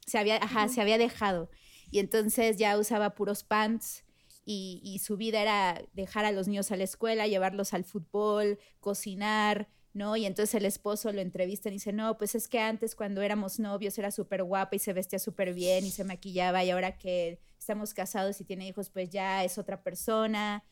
[0.06, 1.50] Se había, ajá, se había dejado.
[1.90, 4.04] Y entonces ya usaba puros pants
[4.44, 9.68] y, su vida era dejar a los niños a la escuela, llevarlos al fútbol, cocinar,
[9.94, 10.16] ¿no?
[10.16, 13.58] Y entonces el esposo lo entrevista y dice, no, pues es que antes cuando éramos
[13.58, 17.40] novios era súper guapa y se vestía súper bien y se maquillaba y ahora que
[17.58, 20.64] estamos casados y tiene hijos, pues ya es otra persona.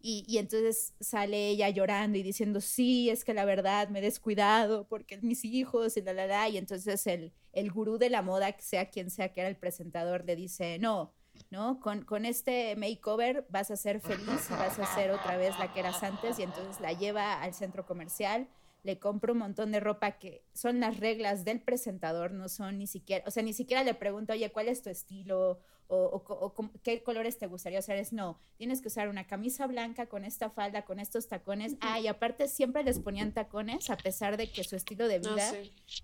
[0.00, 4.86] Y, entonces sale ella llorando y diciendo, sí, es que la verdad me he descuidado
[4.86, 6.48] porque mis hijos y la, la, la.
[6.48, 10.24] Y entonces el, el gurú de la moda, sea quien sea que era el presentador,
[10.24, 11.12] le dice, no,
[11.50, 11.80] ¿no?
[11.80, 15.80] Con, con este makeover vas a ser feliz, vas a ser otra vez la que
[15.80, 16.38] eras antes.
[16.38, 18.48] Y entonces la lleva al centro comercial
[18.82, 22.86] le compro un montón de ropa que son las reglas del presentador, no son ni
[22.86, 25.60] siquiera, o sea, ni siquiera le pregunto, oye, ¿cuál es tu estilo?
[25.90, 27.96] O, qué colores te gustaría usar.
[27.96, 31.76] Es no, tienes que usar una camisa blanca con esta falda, con estos tacones.
[31.80, 35.18] Ah, y aparte siempre les ponían tacones, a pesar de que su estilo de ah,
[35.18, 35.52] vida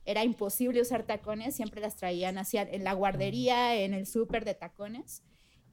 [0.07, 4.55] era imposible usar tacones, siempre las traían hacia en la guardería, en el súper de
[4.55, 5.23] tacones.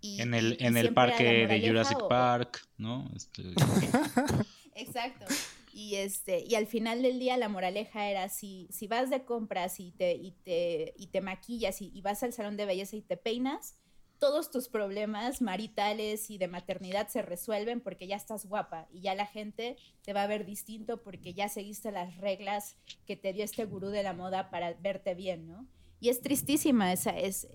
[0.01, 3.09] Y, en el, en el parque de Jurassic Park, ¿no?
[3.15, 3.43] Este...
[4.75, 5.25] Exacto.
[5.73, 9.79] Y, este, y al final del día la moraleja era, si, si vas de compras
[9.79, 13.17] y te, y te, y te maquillas y, vas al salón de belleza y te
[13.17, 13.77] peinas,
[14.19, 19.15] todos tus problemas maritales y de maternidad se resuelven porque ya estás guapa y ya
[19.15, 22.75] la gente te va a ver distinto porque ya seguiste las reglas
[23.07, 25.67] que te dio este gurú de la moda para verte bien, ¿no?
[25.99, 27.47] Y es tristísima esa, es,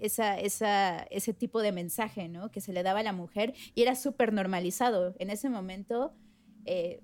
[0.00, 2.50] esa, esa, ese tipo de mensaje, ¿no?
[2.50, 5.14] Que se le daba a la mujer y era súper normalizado.
[5.18, 6.14] En ese momento,
[6.66, 7.02] eh,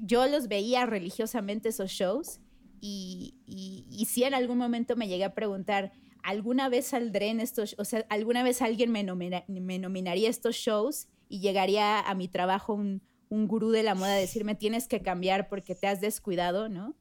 [0.00, 2.40] yo los veía religiosamente esos shows
[2.80, 5.92] y, y, si en algún momento me llegué a preguntar,
[6.22, 9.04] ¿alguna vez saldré en estos, o sea, alguna vez alguien me,
[9.48, 14.14] me nominaría estos shows y llegaría a mi trabajo un, un, gurú de la moda
[14.14, 16.96] a decirme tienes que cambiar porque te has descuidado, ¿no?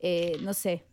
[0.00, 0.84] Eh, no sé.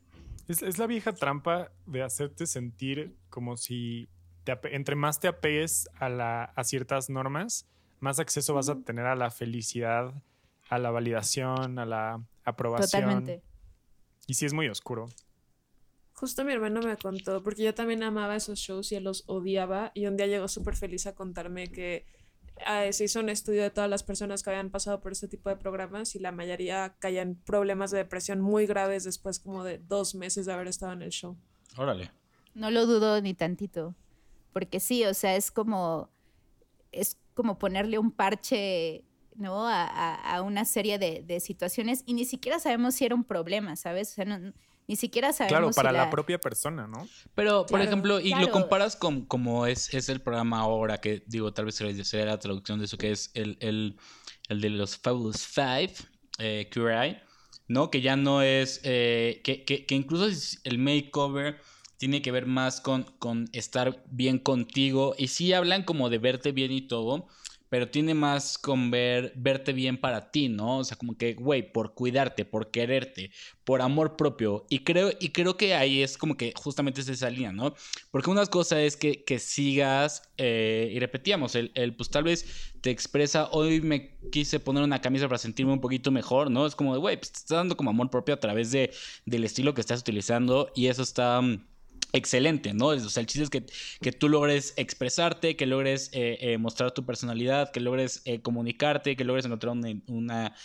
[0.47, 4.07] Es, la vieja trampa de hacerte sentir como si
[4.45, 7.67] entre más te apegues a, la, a ciertas normas,
[7.99, 10.13] más acceso vas a tener a la felicidad
[10.69, 13.01] a la validación, a la aprobación.
[13.01, 13.43] Totalmente.
[14.27, 15.07] Y sí es muy oscuro.
[16.13, 19.91] Justo mi hermano me contó, porque yo también amaba esos shows y él los odiaba,
[19.93, 22.05] y un día llegó súper feliz a contarme que
[22.65, 25.49] ah, se hizo un estudio de todas las personas que habían pasado por este tipo
[25.49, 30.15] de programas y la mayoría caían problemas de depresión muy graves después como de dos
[30.15, 31.35] meses de haber estado en el show.
[31.77, 32.11] Órale.
[32.53, 33.95] No lo dudo ni tantito,
[34.53, 36.09] porque sí, o sea, es como,
[36.91, 39.03] es como ponerle un parche
[39.35, 39.67] ¿no?
[39.67, 44.11] A, una serie de, situaciones y ni siquiera sabemos si era un problema, ¿sabes?
[44.11, 44.25] O sea,
[44.87, 45.51] ni siquiera sabemos.
[45.51, 46.09] Claro, para la...
[46.09, 47.07] propia persona, ¿no?
[47.35, 51.53] Pero, por ejemplo, y lo comparas con como es, es el programa ahora, que digo,
[51.53, 53.97] tal vez sería la traducción de eso, que es el, el,
[54.49, 55.93] el de los Fabulous Five,
[56.39, 56.69] eh,
[57.67, 57.89] ¿no?
[57.89, 61.59] Que ya no es, eh, que, que, que, incluso el makeover
[61.97, 66.51] tiene que ver más con, con estar bien contigo y sí hablan como de verte
[66.51, 67.27] bien y todo,
[67.73, 70.77] pero tiene más con ver, verte bien para ti, ¿no?
[70.77, 73.31] O sea, como que, güey, por cuidarte, por quererte,
[73.63, 74.67] por amor propio.
[74.69, 77.73] Y creo, y creo que ahí es como que justamente es esa línea, ¿no?
[78.11, 82.73] Porque una cosa es que, que sigas, eh, y repetíamos, el, el, pues tal vez
[82.81, 86.67] te expresa, hoy me quise poner una camisa para sentirme un poquito mejor, ¿no?
[86.67, 88.93] Es como güey, pues te estás dando como amor propio a través de,
[89.25, 91.41] del estilo que estás utilizando y eso está...
[92.13, 92.87] excelente, ¿no?
[92.87, 93.65] O sea, el chiste es que,
[94.01, 99.15] que tú logres expresarte, que logres eh, eh, mostrar tu personalidad, que logres eh, comunicarte,
[99.15, 100.55] que logres encontrar una, una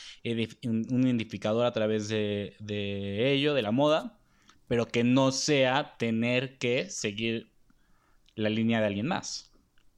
[0.64, 4.18] un identificador a través de, de, ello, de la moda,
[4.68, 7.51] pero que no sea tener que seguir
[8.34, 9.51] la línea de alguien más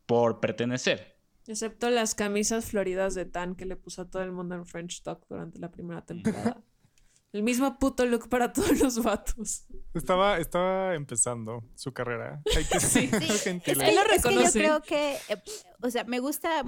[0.07, 1.17] por pertenecer.
[1.47, 5.03] Excepto las camisas floridas de Tan que le puso a todo el mundo en French
[5.03, 6.63] Talk durante la primera temporada.
[7.33, 9.65] El mismo puto look para todos los vatos.
[9.95, 12.43] Estaba, estaba empezando su carrera.
[12.57, 13.09] Hay que sí.
[13.21, 15.37] Es, que, yo creo que, eh,
[15.81, 16.65] o sea, me gusta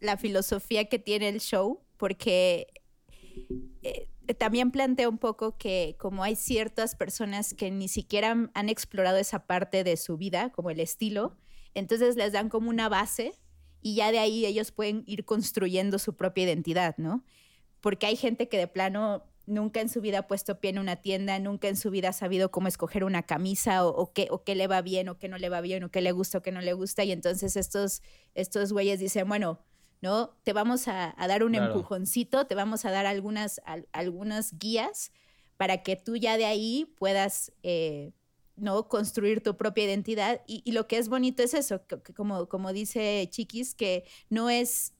[0.00, 2.66] la filosofía que tiene el show porque
[3.82, 4.08] eh,
[4.38, 9.46] también plantea un poco que como hay ciertas personas que ni siquiera han explorado esa
[9.46, 11.36] parte de su vida, como el estilo,
[11.74, 13.34] entonces les dan como una base
[13.82, 17.24] y ya de ahí ellos pueden ir construyendo su propia identidad, ¿no?
[17.80, 20.96] Porque hay gente que de plano nunca en su vida ha puesto pie en una
[20.96, 24.54] tienda, nunca en su vida ha sabido cómo escoger una camisa o, qué, o qué
[24.54, 26.52] le va bien o qué no le va bien o qué le gusta o qué
[26.52, 27.04] no le gusta.
[27.04, 28.02] Y entonces estos,
[28.34, 29.60] estos güeyes dicen, bueno,
[30.00, 30.36] ¿no?
[30.42, 33.60] Te vamos a, dar un empujoncito, te vamos a dar algunas,
[33.92, 35.12] algunas guías
[35.56, 38.12] para que tú ya de ahí puedas, eh,
[38.56, 38.88] ¿no?
[38.88, 40.42] Construir tu propia identidad.
[40.46, 41.82] Y, lo que es bonito es eso,
[42.16, 44.92] como, como dice Chiquis, que no es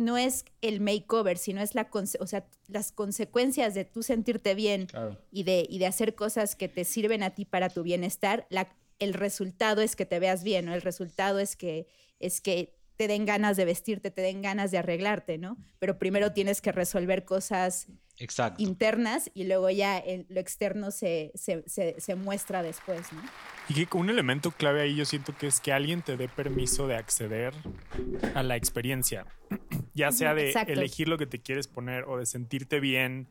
[0.00, 4.88] no es el makeover, sino es la, o sea, las consecuencias de tú sentirte bien
[5.30, 8.74] y, de, y de hacer cosas que te sirven a ti para tu bienestar, la,
[8.98, 10.74] el resultado es que te veas bien, ¿no?
[10.74, 11.86] El resultado es que,
[12.18, 15.56] es que te den ganas de vestirte, te den ganas de arreglarte, ¿no?
[15.78, 17.86] Pero primero tienes que resolver cosas
[18.58, 23.22] internas y luego ya lo externo se, se, muestra después, ¿no?
[23.68, 26.86] Y que un elemento clave ahí yo siento que es que alguien te dé permiso
[26.86, 27.54] de acceder
[28.34, 29.26] a la experiencia,
[29.94, 33.28] ya sea de elegir lo que te quieres poner o de sentirte bien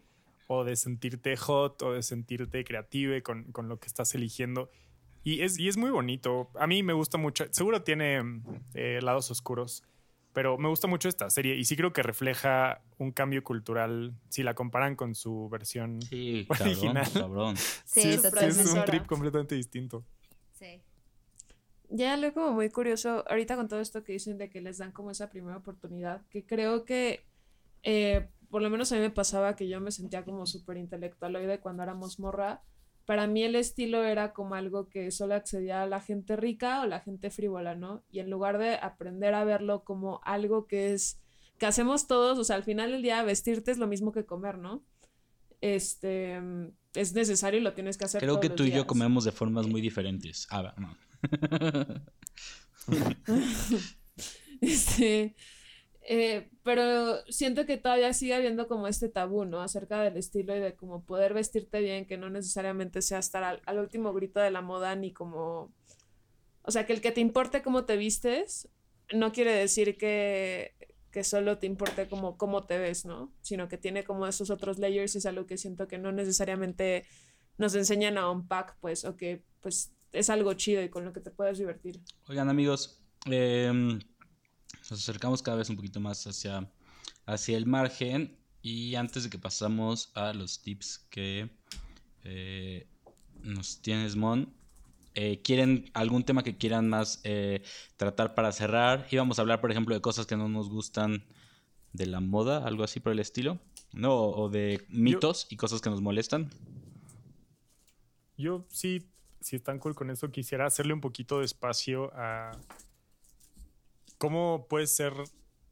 [0.48, 4.70] o de sentirte hot o de sentirte creative con, con lo que estás eligiendo
[5.24, 6.50] y es, y es muy bonito.
[6.60, 7.46] A mí me gusta mucho.
[7.52, 8.22] Seguro tiene
[8.74, 9.84] eh, lados oscuros,
[10.34, 11.56] pero me gusta mucho esta serie.
[11.56, 16.00] Y sí creo que refleja un cambio cultural si la comparan con su versión
[16.50, 17.08] original.
[17.14, 20.04] Cabrón, Sí, sí, es, un trip completamente distinto.
[20.54, 20.82] Sí.
[21.90, 24.92] Ya lo como muy curioso, ahorita con todo esto que dicen de que les dan
[24.92, 27.26] como esa primera oportunidad, que creo que
[27.82, 31.36] eh, por lo menos a mí me pasaba que yo me sentía como súper intelectual
[31.36, 32.62] hoy de cuando éramos morra
[33.10, 36.86] para mí el estilo era como algo que solo accedía a la gente rica o
[36.86, 38.04] la gente frívola, ¿no?
[38.12, 41.20] Y en lugar de aprender a verlo como algo que es,
[41.58, 44.60] que hacemos todos, o sea, al final del día vestirte es lo mismo que comer,
[44.60, 44.84] ¿no?
[45.60, 46.40] Este,
[46.94, 48.22] es necesario y lo tienes que hacer.
[48.22, 50.46] Creo que tú y yo comemos de formas muy diferentes.
[50.52, 50.96] Ah, no.
[54.62, 55.36] este,
[56.12, 59.62] eh, pero siento que todavía sigue habiendo como este tabú, ¿no?
[59.62, 63.78] Acerca del estilo y de cómo poder vestirte bien, que no necesariamente sea estar al,
[63.78, 65.72] último grito de la moda, ni como...
[66.64, 68.70] O sea, que el que te importe cómo te vistes,
[69.14, 70.74] no quiere decir que,
[71.12, 73.32] que solo te importe como cómo te ves, ¿no?
[73.42, 77.06] Sino que tiene como esos otros layers y es algo que siento que no necesariamente
[77.60, 81.20] nos enseñan a unpack, pues, o que pues es algo chido y con lo que
[81.20, 82.02] te puedes divertir.
[82.28, 83.00] Oigan amigos,
[83.30, 84.00] eh,
[84.92, 86.70] nos acercamos cada vez un poquito más hacia,
[87.26, 91.50] hacia el margen y antes de que pasamos a los tips que
[92.24, 92.88] eh,
[93.44, 94.54] nos tienes, Mon,
[95.16, 97.62] eh, ¿quieren algún tema que quieran más eh,
[97.98, 99.08] tratar para cerrar?
[99.12, 101.24] Íbamos a hablar, por ejemplo, de cosas que no nos gustan
[101.94, 103.60] de la moda, algo así por el estilo,
[103.94, 104.16] ¿no?
[104.16, 106.50] O, de mitos y cosas que nos molestan.
[108.38, 109.10] Yo sí,
[109.42, 112.52] si están cool con eso, quisiera hacerle un poquito de espacio a
[114.20, 115.14] ¿Cómo puede ser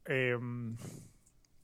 [0.06, 0.78] em,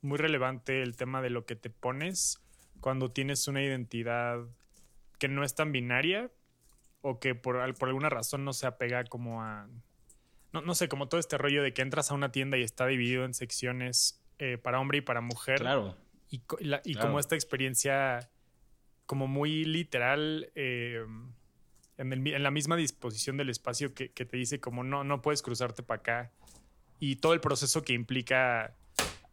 [0.02, 2.44] muy relevante el tema de lo que te pones
[2.82, 4.40] cuando tienes una identidad
[5.18, 6.30] que no es tan binaria
[7.00, 9.70] o que por, por alguna razón no se apega como a...
[10.52, 12.86] No, no, sé, como todo este rollo de que entras a una tienda y está
[12.86, 15.60] dividido en secciones eh, para hombre y para mujer.
[15.60, 15.96] Claro.
[16.30, 16.44] Y,
[16.84, 18.30] y como esta experiencia
[19.06, 21.32] como muy literal em,
[21.98, 25.84] en, la misma disposición del espacio que, que, te dice como no, no puedes cruzarte
[25.84, 26.32] para acá
[27.06, 28.78] y todo el proceso que implica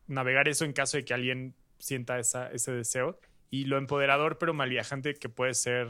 [0.08, 3.20] navegar eso en caso de que alguien sienta esa, ese deseo.
[3.48, 5.86] Y lo empoderador pero malviajante que puede ser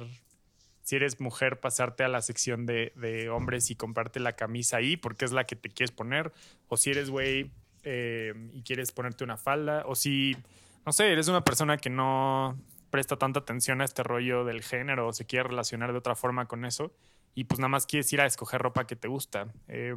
[0.82, 4.98] si eres mujer pasarte a la sección de, de, hombres y comprarte la camisa ahí
[4.98, 6.32] porque es la que te quieres poner.
[6.68, 7.50] O si eres güey
[7.82, 9.84] eh, y quieres ponerte una falda.
[9.86, 10.36] O si
[10.84, 12.60] no sé eres una persona que no
[12.90, 16.44] presta tanta atención a este rollo del género o se quiere relacionar de otra forma
[16.44, 16.92] con eso
[17.34, 19.46] y pues nada más quieres ir a escoger ropa que te gusta.
[19.66, 19.94] Eh,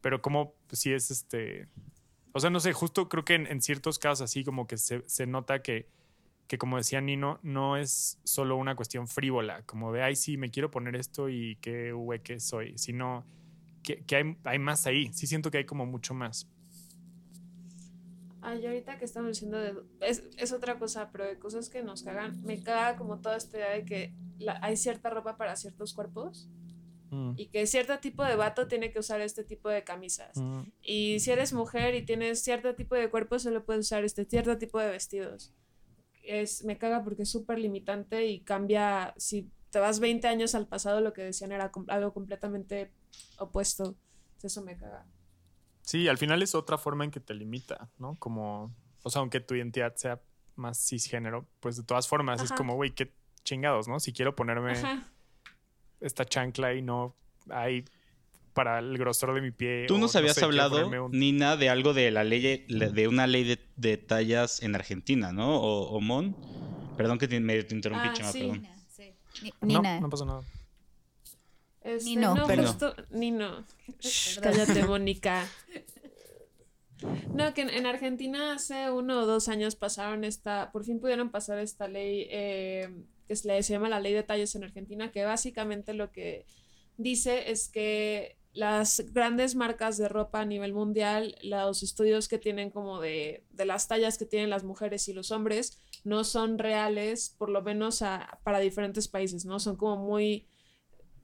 [0.00, 1.68] pero como si es este,
[2.32, 5.26] o sea, no sé, justo creo que en, ciertos casos así como que se, se,
[5.26, 5.88] nota que
[6.46, 10.50] que como decía Nino, no es solo una cuestión frívola, como de, ay, sí, me
[10.50, 13.24] quiero poner esto y qué hueque soy, sino
[13.82, 15.12] que, hay, hay, más ahí.
[15.12, 16.48] Sí siento que hay como mucho más.
[18.42, 19.74] Ay, ahorita que estamos diciendo de...
[20.00, 22.42] Es, es, otra cosa, pero de cosas que nos cagan.
[22.42, 24.14] Me caga como toda esta idea de que
[24.60, 26.48] hay cierta ropa para ciertos cuerpos.
[27.16, 27.32] Mm.
[27.36, 30.36] Y que cierto tipo de vato tiene que usar este tipo de camisas.
[30.36, 30.60] Mm.
[30.82, 34.58] Y si eres mujer y tienes cierto tipo de cuerpo, solo puedes usar este cierto
[34.58, 35.54] tipo de vestidos.
[36.22, 39.14] Es, me caga porque es súper limitante y cambia.
[39.16, 42.92] Si te vas 20 años al pasado, lo que decían era algo completamente
[43.38, 43.96] opuesto.
[44.42, 45.06] Eso me caga.
[45.82, 48.16] Sí, al final es otra forma en que te limita, ¿no?
[48.18, 50.20] Como, o sea, aunque tu identidad sea
[50.56, 53.14] más cisgénero, pues de todas formas es como, güey, qué
[53.44, 54.00] chingados, ¿no?
[54.00, 54.74] Si quiero ponerme
[56.00, 57.14] esta chancla y no
[57.50, 57.84] hay
[58.52, 59.84] para el grosor de mi pie.
[59.86, 64.62] Tú nos habías hablado, Nina, de algo de la ley, de una ley de, tallas
[64.62, 65.60] en Argentina, ¿no?
[65.60, 66.34] O, Mon.
[66.96, 68.66] Perdón que me interrumpí, ah, perdón.
[69.60, 69.96] Nina.
[69.96, 70.42] No, no pasa nada.
[71.86, 73.64] Este, Nino, no, justo, Nino.
[74.42, 75.46] Cállate, Mónica.
[77.32, 81.58] No, que en, Argentina hace uno o dos años pasaron esta, por fin pudieron pasar
[81.60, 82.90] esta ley eh,
[83.26, 86.46] que se, llama la ley de talles en Argentina, que básicamente lo que
[86.96, 92.70] dice es que las grandes marcas de ropa a nivel mundial, los estudios que tienen
[92.70, 97.34] como de, de las tallas que tienen las mujeres y los hombres, no son reales,
[97.36, 98.02] por lo menos
[98.42, 99.58] para diferentes países, ¿no?
[99.60, 100.46] Son como muy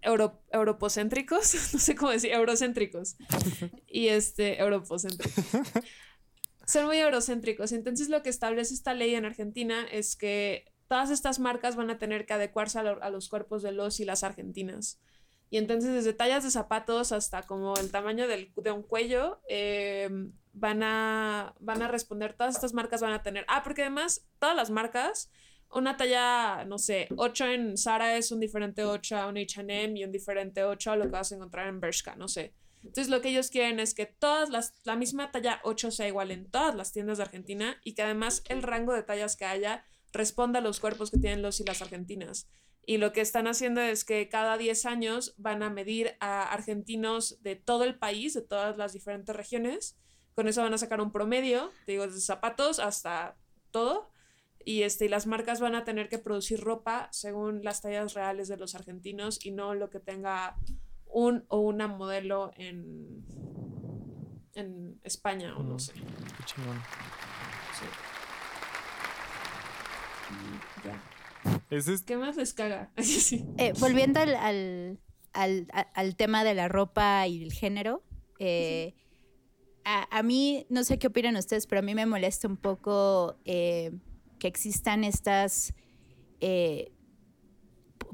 [0.03, 3.17] euro, europocéntricos, no sé cómo decir, eurocéntricos.
[3.87, 5.45] y este, europocéntricos.
[6.67, 7.73] Son muy eurocéntricos.
[7.73, 11.97] Entonces lo que establece esta ley en Argentina es que todas estas marcas van a
[11.97, 15.01] tener que adecuarse a, los cuerpos de los y las argentinas.
[15.49, 20.35] Y entonces desde tallas de zapatos hasta como el tamaño del, de un cuello, em,
[20.53, 23.47] van, a, van a responder, todas estas marcas van a tener...
[23.49, 25.31] Ah, porque además todas las marcas
[25.71, 30.05] una talla, no sé, 8 en Zara es un diferente 8 a un HM y
[30.05, 32.53] un diferente 8 a lo que vas a encontrar en Bershka, no sé.
[32.83, 36.33] Entonces lo que ellos quieren es que todas las, la misma talla 8 sea igual
[36.33, 39.87] en todas las tiendas de Argentina y que además el rango de tallas que haya
[40.13, 42.49] responda a los cuerpos que tienen los y las argentinas.
[42.85, 47.41] Y lo que están haciendo es que cada 10 años van a medir a argentinos
[47.43, 49.97] de todo el país, de todas las diferentes regiones.
[50.35, 53.37] Con eso van a sacar un promedio, digo, desde zapatos hasta
[53.71, 54.13] todo
[54.65, 58.57] y este, las marcas van a tener que producir ropa según las tallas reales de
[58.57, 60.57] los argentinos y no lo que tenga
[61.07, 63.25] un o una modelo en,
[64.55, 65.93] en España o no sé.
[65.95, 66.81] Qué chingón.
[72.07, 72.91] ¿Qué más les caga?
[73.59, 74.99] Eh, volviendo al,
[75.33, 78.03] al, tema de la ropa y el género,
[78.39, 78.95] eh,
[79.85, 83.37] a, a, mí, no sé qué opinan ustedes, pero a mí me molesta un poco
[83.45, 83.93] eh,
[84.39, 85.73] que existan estas...
[86.41, 86.93] Eh,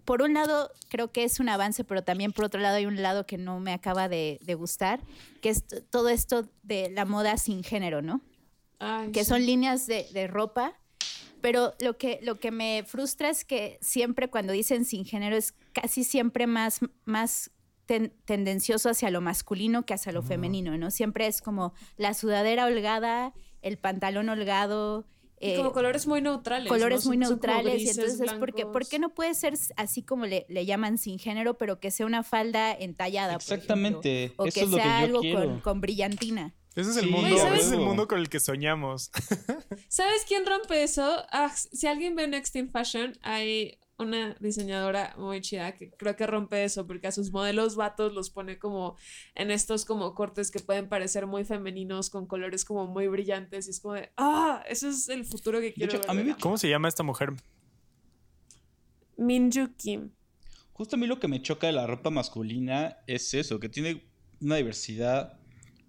[0.04, 3.02] por un lado, creo que es un avance, pero también por otro lado hay un
[3.02, 5.00] lado que no me acaba de, gustar,
[5.42, 8.22] que es todo esto de la moda sin género, ¿no?
[9.12, 10.78] que son líneas de, ropa,
[11.40, 15.54] pero lo que, lo que me frustra es que siempre cuando dicen sin género es
[15.72, 17.50] casi siempre más, más
[17.86, 20.90] tendencioso hacia lo masculino que hacia lo femenino, ¿no?
[20.90, 23.32] Siempre es como la sudadera holgada,
[23.62, 25.06] el pantalón holgado,
[25.40, 26.68] como eh, colores muy neutrales.
[26.68, 27.82] Colores muy neutrales.
[27.82, 31.56] y entonces es porque, ¿por qué no puede ser así como le, llaman sin género,
[31.56, 33.34] pero que sea una falda entallada?
[33.34, 34.32] Exactamente.
[34.36, 35.20] o que sea algo
[35.62, 36.54] Con, brillantina.
[36.78, 39.10] Ese es el mundo, ese es el mundo con el que soñamos.
[39.88, 41.24] ¿Sabes quién rompe eso?
[41.32, 46.24] Ah, si alguien ve Next in Fashion, hay una diseñadora muy chida que creo que
[46.24, 48.96] rompe eso porque a sus modelos vatos los pone como
[49.34, 53.70] en estos como cortes que pueden parecer muy femeninos con colores como muy brillantes y
[53.70, 56.36] es como de, ah, eso es el futuro que quiero ver.
[56.40, 57.32] ¿Cómo se llama esta mujer?
[59.16, 60.12] Minju Kim.
[60.74, 64.08] Justo a mí lo que me choca de la ropa masculina es eso, que tiene
[64.40, 65.37] una diversidad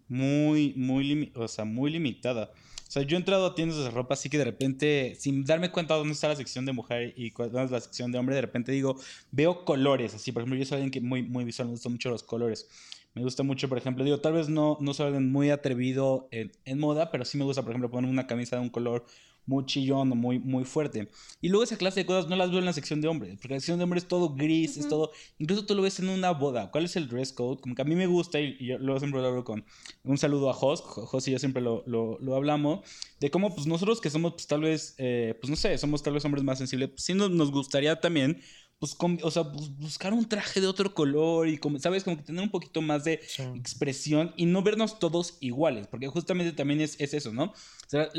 [0.09, 2.51] muy, muy, o sea, muy limitada.
[2.87, 5.71] O sea, yo he entrado a tiendas de ropa así que de repente, sin darme
[5.71, 8.41] cuenta dónde está la sección de mujer y dónde es la sección de hombre, de
[8.41, 8.97] repente digo,
[9.31, 10.15] veo colores.
[10.15, 12.67] Así, por ejemplo, yo soy alguien que muy, muy visual, me gustan mucho los colores.
[13.13, 16.51] Me gusta mucho, por ejemplo, digo, tal vez no, no soy alguien muy atrevido en,
[16.65, 19.05] en moda, pero sí me gusta, por ejemplo, poner una camisa de un color
[19.49, 21.09] muy chillón o muy, muy fuerte.
[21.41, 23.55] Y luego esa clase de cosas no las veo en la sección de hombres, porque
[23.55, 26.31] la sección de hombres es todo gris, es todo, incluso tú lo ves en una
[26.31, 26.69] boda.
[26.71, 27.59] ¿Cuál es el dress code?
[27.59, 29.65] Como que a mí me gusta y, yo luego siempre lo hablo con
[30.03, 32.81] un saludo a Jos, Jos y yo siempre lo, lo, lo hablamos,
[33.19, 36.13] de cómo pues nosotros que somos pues tal vez, eh, pues no sé, somos tal
[36.13, 38.39] vez hombres más sensibles, pues sí nos, nos gustaría también
[38.79, 42.05] pues, o sea, buscar un traje de otro color y, como, ¿sabes?
[42.05, 43.19] Como que tener un poquito más de
[43.55, 47.43] expresión y no vernos todos iguales, porque justamente también es, eso, ¿no?
[47.43, 47.53] O
[47.87, 48.09] sea,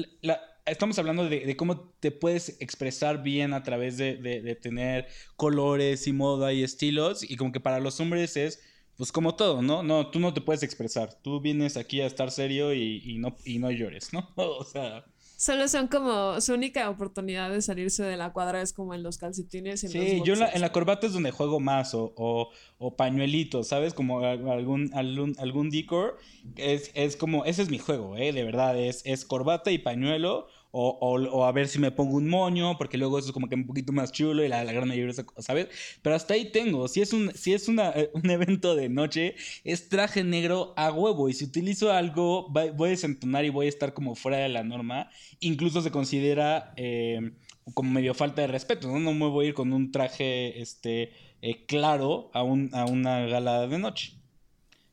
[0.67, 6.53] estamos hablando de, cómo te puedes expresar bien a través de, tener colores y moda
[6.53, 8.63] y estilos, y como que para los hombres es
[8.97, 9.83] pues como todo, ¿no?
[9.83, 11.15] No, tú no te puedes expresar.
[11.23, 14.29] Tú vienes aquí a estar serio y, no, y no llores, ¿no?
[14.37, 15.07] o sea.
[15.41, 19.17] Solo son como su única oportunidad de salirse de la cuadra es como en los
[19.17, 19.81] calcetines.
[19.81, 23.95] sí, yo en la, corbata es donde juego más o, o, pañuelitos, ¿sabes?
[23.95, 26.19] Como algún, algún, algún decor.
[26.57, 28.35] Es, es como, ese es mi juego, ¿eh?
[28.35, 32.29] De verdad, es, es corbata y pañuelo o, o, a ver si me pongo un
[32.29, 35.15] moño, porque luego eso es como que un poquito más chulo y la, gran mayoría,
[35.39, 35.69] ¿sabes?
[36.03, 36.87] Pero hasta ahí tengo.
[36.89, 40.93] Si es, un, si es una, eh, un evento de noche, es traje negro a
[40.93, 41.29] huevo.
[41.29, 44.63] Y si utilizo algo, voy a desentonar y voy a estar como fuera de la
[44.63, 45.11] norma.
[45.41, 47.33] Incluso se considera eh,
[47.75, 49.01] como medio falta de respeto, ¿no?
[49.01, 51.13] No me voy a ir con un traje este,
[51.43, 54.20] eh, claro a, un, a una gala de noche.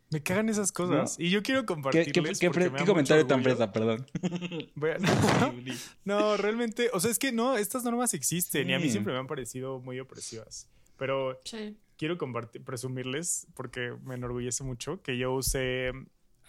[0.09, 1.19] Me cagan esas cosas.
[1.19, 2.39] Y yo quiero compartirles.
[2.39, 2.49] ¿Qué,
[2.85, 4.05] comentario tan fresa, perdón?
[6.05, 9.19] no, realmente, o sea, es que no, estas normas existen y a mí siempre me
[9.19, 10.69] han parecido muy opresivas.
[10.97, 11.41] Pero
[11.97, 15.91] quiero compartir, presumirles, porque me enorgullece mucho, que yo usé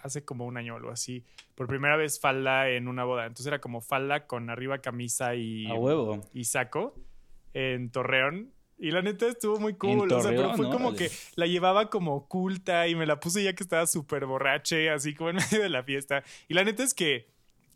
[0.01, 1.25] hace como un año o algo así,
[1.57, 3.27] por primera vez falda en una boda.
[3.27, 6.21] Entonces era como falda con arriba camisa y, huevo.
[6.33, 6.95] y saco
[7.55, 10.11] en Torreón y la neta estuvo muy cool.
[10.13, 13.53] O sea, pero fue como que la llevaba como oculta y me la puse ya
[13.53, 16.23] que estaba súper borrache, así como en medio de la fiesta.
[16.47, 17.29] Y la neta es que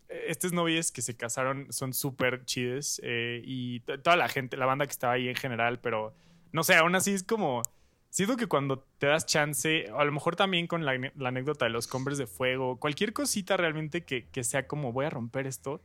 [0.09, 4.65] eh, estos novios que se casaron son súper chides eh, y toda la gente, la
[4.65, 6.13] banda que estaba ahí en general, pero
[6.51, 7.61] no sé, aún así es como.
[8.09, 11.71] Siento que cuando te das chance, o a lo mejor también con la, anécdota de
[11.71, 15.81] los combres de fuego, cualquier cosita realmente que, que sea como voy a romper esto,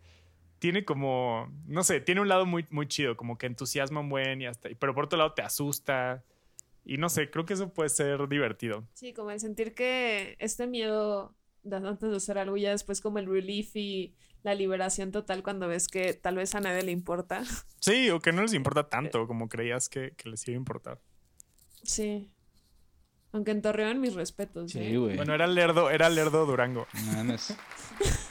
[0.59, 4.43] tiene como, no sé, tiene un lado muy, muy chido, como que entusiasma un buen
[4.43, 6.25] y hasta, pero por otro lado te asusta.
[6.85, 8.87] Y no sé, creo que eso puede ser divertido.
[8.95, 11.35] Sí, como el sentir que este miedo
[11.71, 15.89] antes de hacer algo ya después como el relief y la liberación total cuando ves
[15.89, 17.43] que tal vez a nadie le importa.
[17.81, 21.01] Sí, o que no les importa tanto como creías que, les iba a importar.
[21.85, 22.29] Sí.
[23.33, 24.73] Aunque en Torreón mis respetos.
[24.73, 24.99] Sí, ¿eh?
[24.99, 25.17] güey.
[25.17, 26.87] Bueno, era Lerdo, era Lerdo Durango.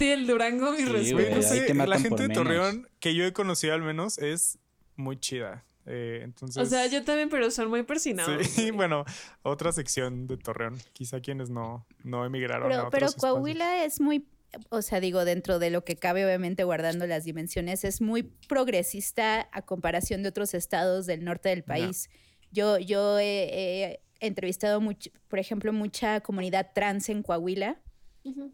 [0.00, 1.86] el Durango, mi respeto.
[1.86, 4.58] la gente de Torreón, que yo he conocido al menos, es
[4.96, 5.64] muy chida.
[5.86, 6.62] Eh, entonces...
[6.62, 8.46] O sea, yo también, pero son muy persinados.
[8.46, 9.04] Sí, bueno,
[9.42, 10.78] otra sección de Torreón.
[10.92, 14.26] Quizá quienes no, no emigraron pero, a otros Pero Coahuila es muy,
[14.68, 19.48] o sea, digo, dentro de lo que cabe, obviamente guardando las dimensiones, es muy progresista
[19.52, 22.10] a comparación de otros estados del norte del país.
[22.52, 27.80] Yo, yo he, entrevistado, mucho, por ejemplo, mucha comunidad trans en Coahuila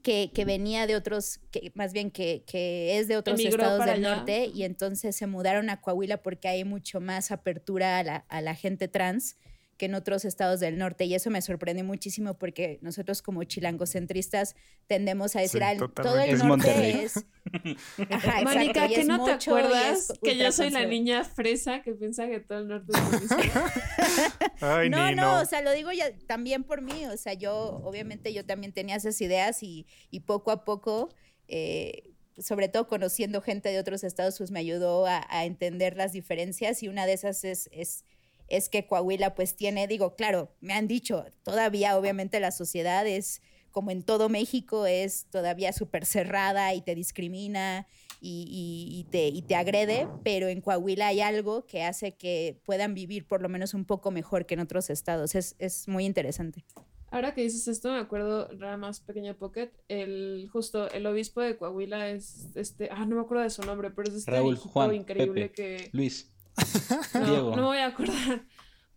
[0.02, 4.02] que, que, venía de otros, que, más bien que, que es de otros estados del
[4.02, 8.40] norte y entonces se mudaron a Coahuila porque hay mucho más apertura a la, a
[8.40, 9.36] la gente trans
[9.76, 11.04] que en otros estados del norte.
[11.04, 14.56] Y eso me sorprende muchísimo porque nosotros como chilangocentristas
[14.86, 15.62] tendemos a decir,
[15.94, 17.24] todo el norte es...
[18.10, 22.40] Ajá, Mónica, ¿que no te acuerdas que yo soy la niña fresa que piensa que
[22.40, 23.30] todo el norte es
[24.60, 27.06] Ay, no, no, o sea, lo digo ya también por mí.
[27.06, 31.10] O sea, yo, obviamente, yo también tenía esas ideas y, y poco a poco...
[31.48, 36.12] Eh, sobre todo conociendo gente de otros estados, pues me ayudó a, a entender las
[36.12, 38.04] diferencias y una de esas es, es
[38.48, 43.42] es que Coahuila pues tiene, digo, claro, me han dicho, todavía obviamente la sociedad es
[43.76, 47.86] como en todo México, es todavía súper cerrada y te discrimina
[48.22, 53.26] y, te, y te agrede, pero en Coahuila hay algo que hace que puedan vivir
[53.26, 55.34] por lo menos un poco mejor que en otros estados.
[55.34, 56.64] Es, muy interesante.
[57.10, 61.58] Ahora que dices esto, me acuerdo, nada más pequeña pocket, el justo el obispo de
[61.58, 64.94] Coahuila es este, ah, no me acuerdo de su nombre, pero es este Raúl, Juan,
[64.94, 66.32] increíble que Luis.
[67.14, 68.44] No, no voy a acordar.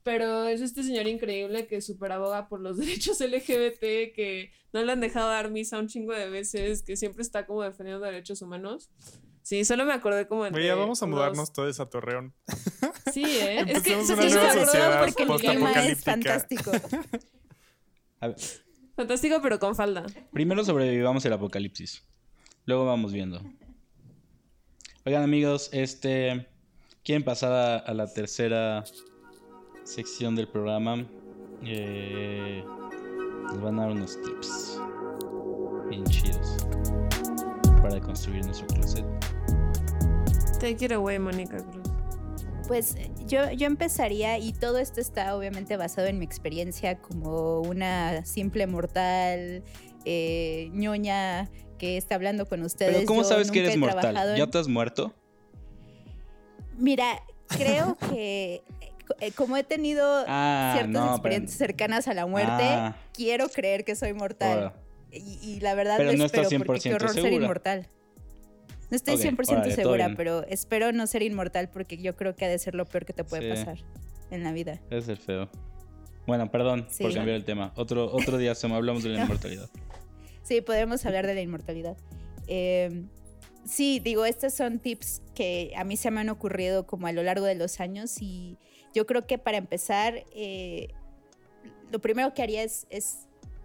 [0.04, 4.92] Pero es este señor increíble que super aboga por los derechos LGBT, que no le
[4.92, 8.90] han dejado dar misa un chingo de veces, que siempre está como defendiendo derechos humanos.
[9.42, 10.66] Sí, solo me acordé como de.
[10.66, 12.34] ya vamos a mudarnos todos a Torreón.
[13.14, 13.66] Sí, ¿eh?
[13.68, 16.72] es que sociedad porque el clima es fantástico.
[18.96, 20.06] Fantástico, pero con falda.
[20.32, 22.04] Primero sobrevivamos el apocalipsis.
[22.66, 23.42] Luego vamos viendo.
[25.06, 26.49] Oigan, amigos, este.
[27.10, 28.84] ¿Quieren pasar a, la tercera
[29.84, 31.08] sección del programa?
[31.66, 32.64] Eh,
[33.48, 34.80] nos van a dar unos tips
[35.90, 36.58] bien chidos
[37.82, 39.04] para construir nuestro closet.
[40.60, 41.88] Take it away, Mónica Cruz.
[42.68, 42.96] Pues
[43.26, 48.68] yo, yo empezaría, y todo esto está obviamente basado en mi experiencia como una simple
[48.68, 49.64] mortal
[50.06, 51.50] eh, ñoña
[51.80, 52.94] que está hablando con ustedes.
[52.94, 54.36] ¿Pero cómo sabes que eres mortal?
[54.38, 55.16] ¿Ya te has muerto?
[56.80, 58.64] Mira, creo que
[59.22, 62.96] eh, como he tenido Ah, ciertas no, experiencias pero- cercanas a la muerte, Ah.
[63.14, 64.74] quiero creer que soy mortal.
[65.12, 67.88] Y, y la verdad Pero lo no espero porque qué 100% horror ser inmortal.
[68.92, 72.36] No estoy Ok, 100% órale, todo segura, pero espero no ser inmortal porque yo creo
[72.36, 73.50] que ha de ser lo peor que te puede Sí.
[73.66, 73.78] pasar
[74.32, 74.80] en la vida.
[74.92, 75.50] Es el feo.
[76.28, 77.04] Bueno, perdón Sí.
[77.04, 77.72] por cambiar el tema.
[77.76, 79.70] Otro, otro día se hablamos de la inmortalidad.
[80.44, 81.98] Sí, podemos hablar de la inmortalidad.
[82.48, 83.04] Eh,
[83.66, 87.24] sí, digo, estos son tips que a mí se me han ocurrido como a lo
[87.24, 88.58] largo de los años y
[88.94, 90.90] yo creo que para empezar, eh,
[91.92, 92.88] lo primero que haría es,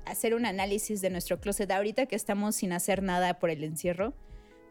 [0.07, 1.71] hacer un análisis de nuestro closet.
[1.71, 4.13] Ahorita que estamos sin hacer nada por el encierro,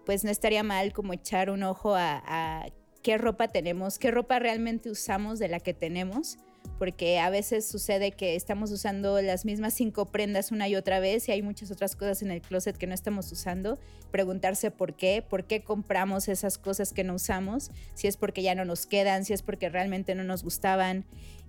[0.05, 2.67] pues no estaría mal como echar un ojo a
[3.01, 6.37] qué ropa tenemos, qué ropa realmente usamos de la que tenemos
[6.79, 11.27] porque a veces sucede que estamos usando las mismas cinco prendas una y otra vez
[11.29, 13.79] y hay muchas otras cosas en el closet que no estamos usando.
[14.11, 18.55] Preguntarse por qué, por qué compramos esas cosas que no usamos, si es porque ya
[18.55, 21.05] no nos quedan, si es porque realmente no nos gustaban.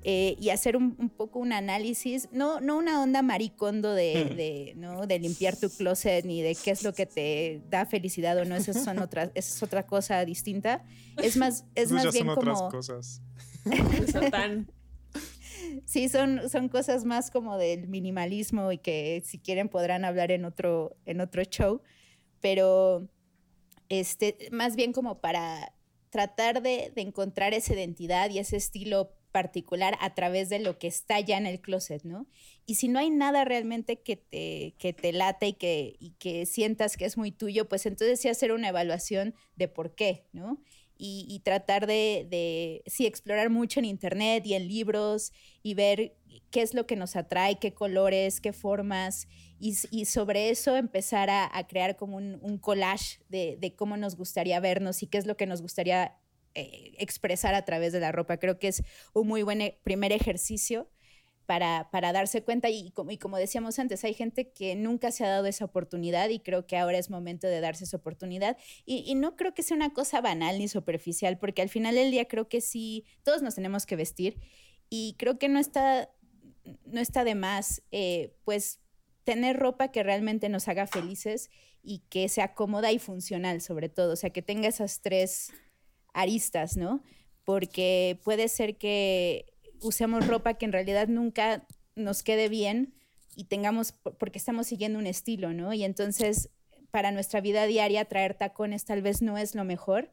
[0.06, 4.74] eh, y hacer un, un poco un análisis, no, no una onda maricondo de, de,
[4.76, 5.06] ¿no?
[5.06, 8.54] de limpiar tu closet ni de qué es lo que te da felicidad o no,
[8.54, 10.84] esas son otras, esa es otra cosa distinta.
[11.16, 12.70] Es más, es Esas más ya bien son otras como...
[12.70, 13.22] cosas.
[14.12, 14.68] Satán.
[15.84, 20.44] Sí, son, son cosas más como del minimalismo y que si quieren podrán hablar en
[20.44, 21.82] otro, en otro show,
[22.40, 23.08] pero
[23.88, 25.74] este, más bien como para
[26.10, 30.86] tratar de, de encontrar esa identidad y ese estilo particular a través de lo que
[30.86, 32.28] está ya en el closet, ¿no?
[32.66, 36.46] Y si no hay nada realmente que te, que te late y que, y que
[36.46, 40.62] sientas que es muy tuyo, pues entonces sí hacer una evaluación de por qué, ¿no?
[40.96, 45.32] Y, tratar de, de, explorar mucho en internet y en libros
[45.62, 46.14] y ver
[46.50, 49.26] qué es lo que nos atrae, qué colores, qué formas,
[49.58, 55.06] y, sobre eso empezar a, crear como un, collage de, cómo nos gustaría vernos y
[55.06, 56.18] qué es lo que nos gustaría
[56.54, 58.36] eh, expresar a través de la ropa.
[58.36, 58.82] Creo que es
[59.14, 60.90] un muy buen e primer ejercicio
[61.46, 65.24] para, para, darse cuenta y como, y como decíamos antes, hay gente que nunca se
[65.24, 69.14] ha dado esa oportunidad y creo que ahora es momento de darse esa oportunidad y,
[69.14, 72.48] no creo que sea una cosa banal ni superficial porque al final del día creo
[72.48, 74.40] que sí, todos nos tenemos que vestir
[74.90, 76.10] y creo que no está,
[76.86, 78.80] no está de más eh, pues
[79.24, 81.50] tener ropa que realmente nos haga felices
[81.82, 85.52] y que sea cómoda y funcional sobre todo, o sea, que tenga esas tres
[86.12, 87.02] aristas, ¿no?
[87.44, 89.53] Porque puede ser que
[89.84, 92.94] usemos ropa que en realidad nunca nos quede bien
[93.36, 95.72] y tengamos, porque estamos siguiendo un estilo, ¿no?
[95.72, 96.50] Y entonces
[96.90, 100.10] para nuestra vida diaria traer tacones tal vez no es lo mejor.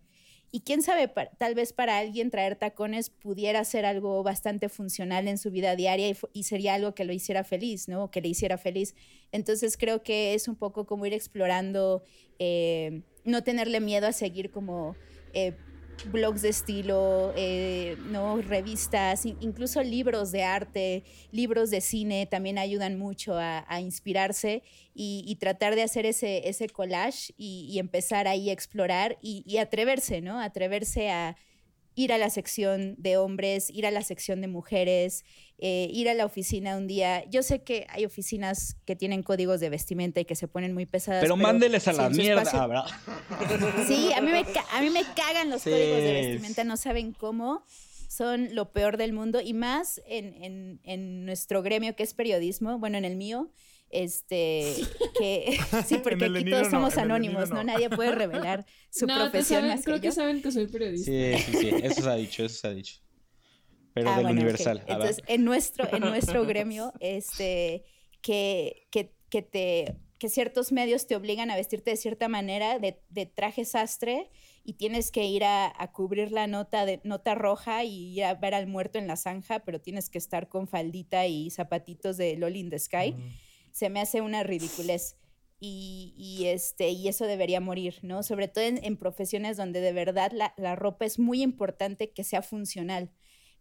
[0.53, 5.37] Y quién sabe, tal vez para alguien traer tacones pudiera ser algo bastante funcional en
[5.37, 8.11] su vida diaria y, y, sería algo que lo hiciera feliz, ¿no?
[8.11, 8.93] Que le hiciera feliz.
[9.31, 12.03] Entonces creo que es un poco como ir explorando,
[12.37, 14.97] eh, no tenerle miedo a seguir como
[15.33, 15.53] eh,
[16.05, 18.41] blogs de estilo, eh, ¿no?
[18.41, 25.75] revistas, incluso libros de arte, libros de cine también ayudan mucho a, inspirarse y, tratar
[25.75, 30.39] de hacer ese, collage y, y empezar ahí a explorar y, y, atreverse, ¿no?
[30.39, 31.35] Atreverse a
[32.01, 35.23] ir a la sección de hombres, ir a la sección de mujeres,
[35.59, 37.23] eh, ir a la oficina un día.
[37.29, 40.85] Yo sé que hay oficinas que tienen códigos de vestimenta y que se ponen muy
[40.85, 41.21] pesadas.
[41.21, 42.67] Pero, pero mándeles a la mierda, espacio...
[42.67, 42.85] ¿verdad?
[43.87, 45.69] Sí, a mí me, a mí me cagan los sí.
[45.69, 47.63] códigos de vestimenta, no saben cómo.
[48.07, 52.77] Son lo peor del mundo y más en, en, en nuestro gremio que es periodismo,
[52.77, 53.51] bueno, en el mío,
[53.91, 54.73] este,
[55.17, 57.57] que sí, porque aquí todos somos no, anónimos, no.
[57.57, 57.63] ¿no?
[57.65, 60.11] Nadie puede revelar su no, profesión saben, más creo que, que yo.
[60.11, 61.11] saben que soy periodista.
[61.11, 62.95] Sí, sí, sí, eso se ha dicho, eso se ha dicho.
[63.93, 64.81] Pero ah, del bueno, universal.
[64.83, 64.93] Okay.
[64.93, 67.83] Entonces, en nuestro, en nuestro gremio, este,
[68.21, 73.01] que, que, que te que ciertos medios te obligan a vestirte de cierta manera, de,
[73.09, 74.29] de traje sastre,
[74.63, 78.35] y tienes que ir a, a, cubrir la nota, de, nota roja y ir a
[78.35, 82.37] ver al muerto en la zanja, pero tienes que estar con faldita y zapatitos de
[82.37, 83.13] Loli in the Sky.
[83.13, 83.29] Mm.
[83.71, 85.17] Se me hace una ridiculez.
[85.63, 88.23] Y, y, este, y eso debería morir, ¿no?
[88.23, 92.23] Sobre todo en, en profesiones donde de verdad la, la, ropa es muy importante que
[92.23, 93.03] sea funcional.
[93.03, 93.07] Uh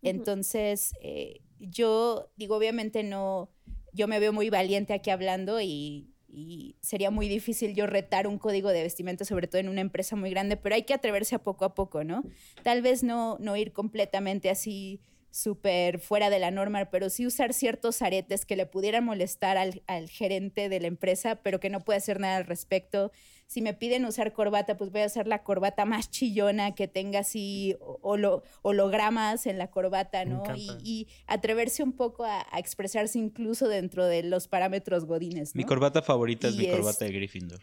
[0.07, 0.11] -huh.
[0.11, 3.51] Entonces, eh, yo digo, obviamente no,
[3.93, 8.39] yo me veo muy valiente aquí hablando y, y sería muy difícil yo retar un
[8.39, 11.43] código de vestimenta, sobre todo en una empresa muy grande, pero hay que atreverse a
[11.43, 12.23] poco a poco, ¿no?
[12.63, 15.01] Tal vez no, no ir completamente así
[15.31, 19.83] súper fuera de la norma, pero sí usar ciertos aretes que le pudieran molestar al,
[19.87, 23.13] al, gerente de la empresa, pero que no puede hacer nada al respecto.
[23.47, 27.21] Si me piden usar corbata, pues voy a usar la corbata más chillona, que tenga
[27.21, 30.43] así holo, hologramas en la corbata, ¿no?
[30.57, 35.55] Y, y, atreverse un poco a, a, expresarse incluso dentro de los parámetros godines.
[35.55, 35.59] ¿no?
[35.59, 37.61] Mi corbata favorita y es mi corbata de Gryffindor.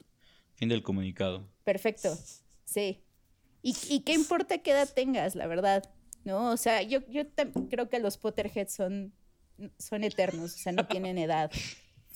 [0.55, 1.47] Fin del comunicado.
[1.63, 2.17] Perfecto,
[2.65, 3.03] sí.
[3.61, 5.89] ¿Y, y qué importa qué edad tengas, la verdad?
[6.27, 6.51] ¿No?
[6.51, 7.23] O sea, yo, yo
[7.69, 9.13] creo que los Potterheads son,
[9.79, 11.49] son eternos, o sea, no tienen edad.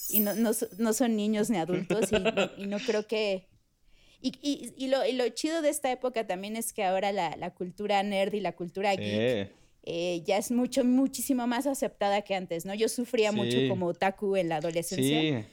[0.09, 3.47] Y no, no, no son niños ni adultos y, y no creo que...
[4.21, 7.35] Y, y, y, lo, y, lo, chido de esta época también es que ahora la,
[7.37, 9.51] la cultura nerd y la cultura geek
[9.83, 12.75] eh, ya es mucho, muchísimo más aceptada que antes, ¿no?
[12.75, 15.21] Yo sufría mucho como otaku en la adolescencia.
[15.21, 15.45] Sí.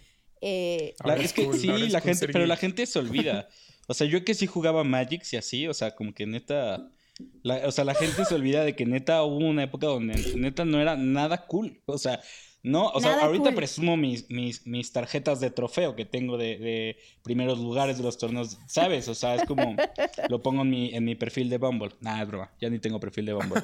[0.43, 3.49] Eh, es que sí, la gente, pero la gente se olvida.
[3.87, 6.91] O sea, yo que sí jugaba Magic y así, o sea, como que neta
[7.65, 10.81] o sea, la gente se olvida de que neta hubo una época donde neta no
[10.81, 11.81] era nada cool.
[11.87, 12.21] O sea,
[12.63, 16.97] no, o sea, ahorita presumo mis, mis, mis, tarjetas de trofeo que tengo de, de,
[17.23, 19.09] primeros lugares de los torneos, ¿sabes?
[19.09, 19.77] O sea, es como
[20.29, 21.95] lo pongo en mi, en mi perfil de Bumble.
[22.01, 23.63] Nah, es broma, ya ni tengo perfil de Bumble.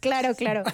[0.00, 0.64] claro, claro.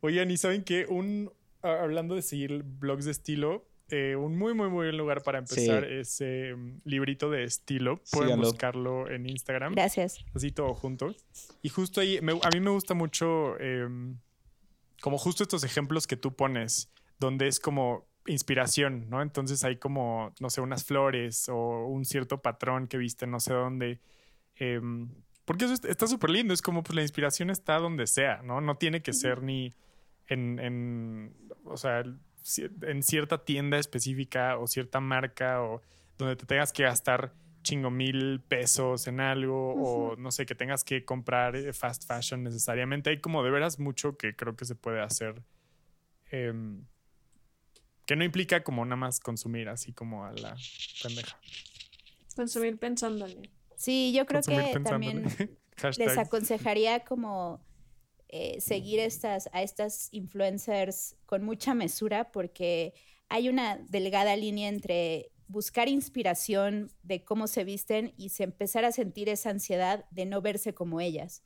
[0.00, 0.86] Oigan, ¿y saben qué?
[0.86, 1.32] Un,
[1.62, 5.84] hablando de seguir blogs de estilo, eh, un muy, muy, muy buen lugar para empezar
[5.84, 8.02] ese mm, librito de estilo.
[8.12, 9.74] Pueden buscarlo en Instagram.
[9.74, 10.24] Gracias.
[10.34, 11.14] Así todo junto.
[11.62, 14.18] Y justo ahí, a mí me gusta mucho, em,
[15.00, 19.22] como justo estos ejemplos que tú pones, donde es como inspiración, ¿no?
[19.22, 23.54] Entonces hay como, no sé, unas flores o un cierto patrón que viste no sé
[23.54, 24.00] dónde.
[24.56, 25.08] Em,
[25.46, 28.60] porque eso está súper lindo, es como pues la inspiración está donde sea, ¿no?
[28.60, 29.74] No tiene que ser ni
[30.26, 31.34] en, en
[31.64, 32.04] o sea,
[32.82, 35.82] en cierta tienda específica o cierta marca o
[36.16, 37.32] donde te tengas que gastar
[37.62, 42.42] chingo mil pesos en algo o no sé, que tengas que comprar eh, fast fashion
[42.42, 43.10] necesariamente.
[43.10, 45.42] Hay como de veras mucho que creo que se puede hacer.
[46.30, 46.84] Em,
[48.06, 50.56] que no implica como nada más consumir así como a la
[51.02, 51.38] pendeja.
[52.34, 53.50] Consumir pensándole.
[53.76, 55.24] Sí, yo creo que también
[55.98, 57.60] les aconsejaría como
[58.30, 62.92] eh, seguir estas, a estas influencers con mucha mesura porque
[63.30, 68.92] hay una delgada línea entre buscar inspiración de cómo se visten y se empezar a
[68.92, 71.42] sentir esa ansiedad de no verse como ellas,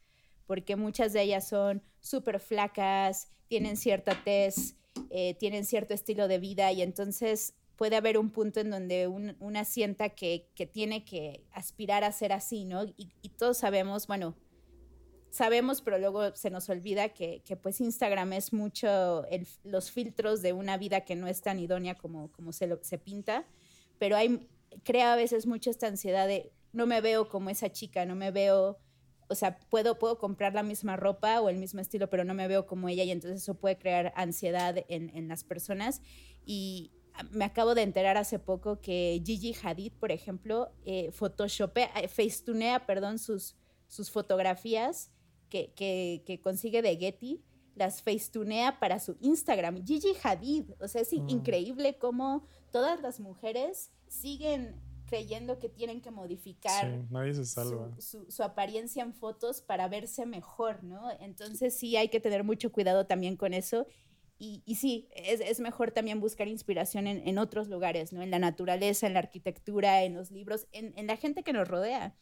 [0.47, 4.75] porque muchas de ellas son súper flacas, tienen cierta tez,
[5.11, 9.65] eh, tienen cierto estilo de vida y entonces puede haber un punto en donde una
[9.65, 12.85] sienta que, tiene que aspirar a ser así, ¿no?
[12.97, 14.37] y todos sabemos, bueno,
[15.33, 19.25] sabemos, pero luego se nos olvida que, pues Instagram es mucho
[19.65, 22.99] los filtros de una vida que no es tan idónea como, como se, lo, se
[22.99, 23.47] pinta,
[23.99, 24.47] pero hay,
[24.85, 28.31] crea a veces mucha esta ansiedad de no me veo como esa chica, no me
[28.31, 28.79] veo,
[29.27, 32.47] o sea, puedo, puedo comprar la misma ropa o el mismo estilo, pero no me
[32.47, 36.03] veo como ella y entonces eso puede crear ansiedad en, en las personas.
[36.45, 36.93] Y
[37.31, 42.85] me acabo de enterar hace poco que Gigi Hadid, por ejemplo, eh, photoshopea, eh, facetunea,
[42.85, 43.57] perdón, sus,
[43.87, 45.11] sus fotografías
[45.53, 47.43] que, consigue de Getty,
[47.75, 49.85] las facetunea para su Instagram.
[49.85, 51.29] Gigi Hadid, o sea, es mm.
[51.29, 57.05] increíble cómo todas las mujeres siguen creyendo que tienen que modificar
[57.99, 61.11] Su, apariencia en fotos para verse mejor, ¿no?
[61.21, 63.87] Entonces sí hay que tener mucho cuidado también con eso.
[64.39, 68.23] Y, y sí, es, mejor también buscar inspiración en, otros lugares, ¿no?
[68.23, 71.69] En la naturaleza, en la arquitectura, en los libros, en, en la gente que nos
[71.69, 72.17] rodea.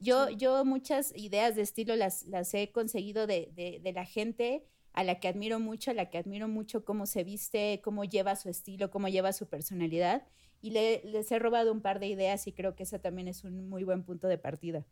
[0.00, 5.04] Yo, yo muchas ideas de estilo las, las he conseguido de, de, la gente a
[5.04, 8.48] la que admiro mucho, a la que admiro mucho cómo se viste, cómo lleva su
[8.48, 10.26] estilo, cómo lleva su personalidad.
[10.62, 13.44] Y le, les he robado un par de ideas y creo que ese también es
[13.44, 14.86] un muy buen punto de partida.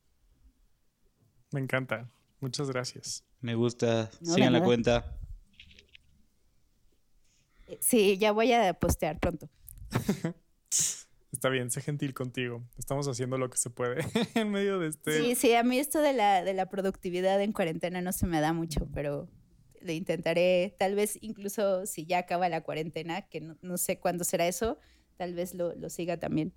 [1.52, 2.10] Me encanta.
[2.40, 3.24] Muchas gracias.
[3.40, 4.10] Me gusta.
[4.22, 5.18] Sigan la cuenta.
[7.66, 9.48] Eh, sí, ya voy a postear pronto.
[11.32, 12.64] Está bien, sé gentil contigo.
[12.78, 14.02] Estamos haciendo lo que se puede
[14.34, 15.22] en medio de este.
[15.22, 18.40] Sí, sí, a mí esto de la, de la productividad en cuarentena no se me
[18.40, 19.28] da mucho, pero
[19.80, 24.46] le intentaré, tal vez incluso si ya acaba la cuarentena, que no, sé cuándo será
[24.46, 24.78] eso,
[25.16, 26.52] tal vez lo, siga también.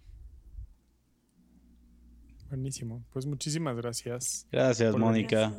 [2.49, 3.05] Buenísimo.
[3.11, 4.45] Pues muchísimas gracias.
[4.51, 5.53] Gracias, Mónica.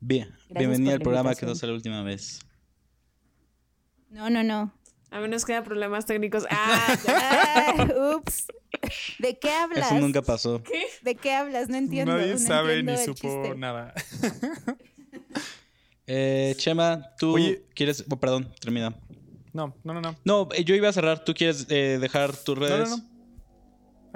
[0.00, 2.40] Bien, bienvenida al programa que no sea la última vez.
[4.10, 4.72] No, no, no.
[5.14, 6.44] A menos que haya problemas técnicos.
[6.50, 7.86] Ah,
[8.16, 8.48] ups.
[9.20, 9.86] ¿De qué hablas?
[9.86, 10.60] Eso nunca pasó.
[10.64, 10.86] ¿Qué?
[11.02, 11.68] ¿De qué hablas?
[11.68, 12.16] No entiendo.
[12.16, 13.94] Nadie sabe ni supo nada.
[16.08, 17.36] eh, Chema, tú
[17.74, 18.04] quieres.
[18.10, 18.92] Oh, perdón, termina.
[19.52, 20.16] No, no, no, no.
[20.24, 21.22] No, eh, yo iba a cerrar.
[21.24, 22.90] ¿Tú quieres eh, dejar tus redes?
[22.90, 23.08] No, no, no.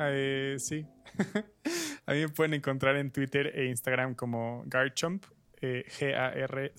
[0.00, 0.84] Eh, sí.
[2.06, 5.24] a mí me pueden encontrar en Twitter e Instagram como Garchump.
[5.60, 6.78] G-A-R-C-H-U-M-P.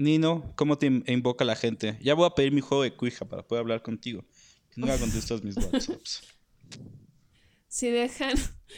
[0.00, 1.98] Nino, ¿cómo te invoca la gente?
[2.00, 4.24] Ya voy a pedir mi juego de cuija para poder hablar contigo.
[4.74, 6.22] Nunca contestas mis WhatsApps.
[7.68, 8.32] Si dejan,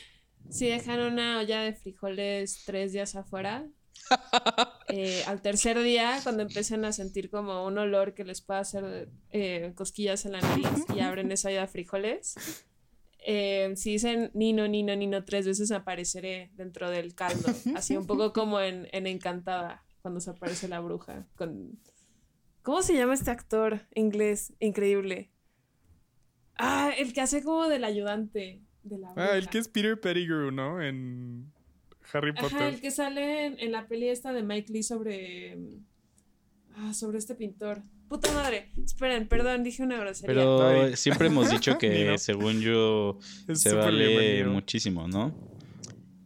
[0.50, 3.64] si dejan una olla de frijoles tres días afuera,
[4.88, 9.08] eh, al tercer día, cuando empiecen a sentir como un olor que les pueda hacer
[9.30, 12.34] eh, cosquillas en la nariz y abren esa olla de frijoles,
[13.24, 17.54] eh, si dicen Nino, Nino, Nino tres veces apareceré dentro del caldo.
[17.76, 21.26] Así un poco como en, en Encantada, cuando se aparece la bruja.
[21.36, 21.78] Con...
[22.62, 24.52] ¿Cómo se llama este actor inglés?
[24.60, 25.30] Increíble.
[26.58, 30.50] Ah, el que hace como del ayudante de la Ah, el que es Peter Pettigrew,
[30.50, 30.82] ¿no?
[30.82, 31.52] En
[32.12, 32.58] Harry Potter.
[32.58, 35.56] Ajá, el que sale en, en la peli esta de Mike Lee sobre...
[36.74, 37.82] Ah, sobre este pintor.
[38.08, 38.70] Puta madre.
[38.84, 40.34] Esperen, perdón, dije una grosería.
[40.34, 43.18] Pero siempre hemos dicho que, según yo,
[43.54, 45.34] se vale muchísimo, ¿no?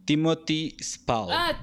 [0.05, 1.31] Timothy Spall.
[1.31, 1.61] Ah,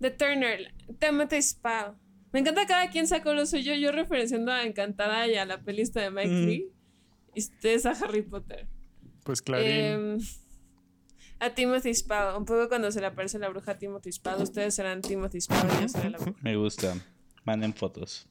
[0.00, 0.72] The Turner.
[0.98, 1.96] Timothy Spall.
[2.32, 3.74] Me encanta cada quien sacó lo suyo.
[3.74, 6.46] Yo referenciando a Encantada y a la pelista de Mike mm.
[6.46, 6.72] Lee.
[7.34, 8.66] Y ustedes a Harry Potter.
[9.24, 9.64] Pues claro.
[9.64, 10.18] Em,
[11.38, 12.36] a Timothy Spall.
[12.36, 14.42] Un poco cuando se le aparece la bruja a Timothy Spall.
[14.42, 15.68] Ustedes serán Timothy Spall
[16.42, 16.94] Me gusta.
[17.44, 18.26] Manden fotos.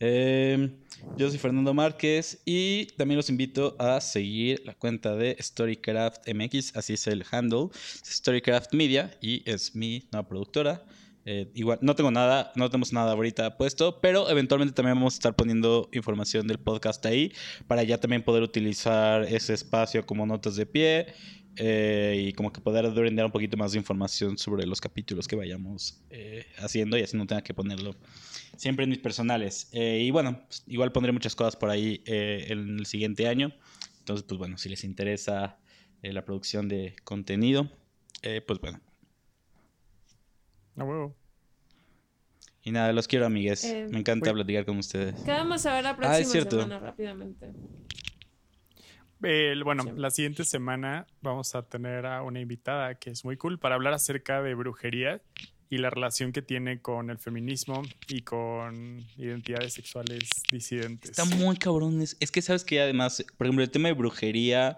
[0.00, 0.76] Em,
[1.16, 6.76] yo soy Fernando Márquez y también los invito a seguir la cuenta de Storycraft MX,
[6.76, 7.70] así es el handle,
[8.04, 10.84] Storycraft Media y es mi nueva productora.
[11.30, 15.16] Eh, igual, no tengo nada, no tenemos nada ahorita puesto, pero eventualmente también vamos a
[15.18, 17.34] estar poniendo información del podcast ahí
[17.66, 21.08] para ya también poder utilizar ese espacio como notas de pie
[21.56, 25.36] eh, y como que poder brindar un poquito más de información sobre los capítulos que
[25.36, 27.94] vayamos eh, haciendo y así no tenga que ponerlo
[28.56, 29.68] siempre en mis personales.
[29.74, 33.52] Y bueno, pues, igual pondré muchas cosas por ahí en el siguiente año.
[33.98, 35.58] Entonces, pues bueno, si les interesa
[36.00, 37.70] la producción de contenido,
[38.22, 38.80] pues bueno.
[42.68, 43.64] Y nada, los quiero, amigues.
[43.64, 45.14] Me encanta platicar con ustedes.
[45.24, 47.46] ¿Qué vamos a ver la ah, próxima semana rápidamente?
[49.64, 53.74] bueno, la siguiente semana vamos a tener a una invitada que es muy cool para
[53.74, 55.22] hablar acerca de brujería
[55.70, 61.12] y la relación que tiene con el feminismo y con identidades sexuales disidentes.
[61.12, 62.02] Está muy cabrón.
[62.02, 64.76] Es, que sabes que además, por ejemplo, el tema de brujería,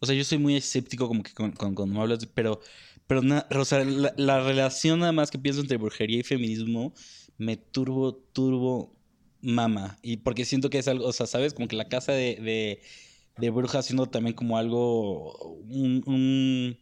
[0.00, 2.60] o sea, yo soy muy escéptico como que con, cuando hablas, pero,
[3.06, 3.22] pero
[3.60, 6.92] o sea, la, la, relación nada más que pienso entre brujería y feminismo
[7.38, 8.94] me turbo, turbo
[9.40, 9.98] mama.
[10.02, 12.80] Y porque siento que es algo, o sea, sabes, como que la casa de
[13.36, 15.34] de brujas siendo también como algo,
[15.68, 16.78] un,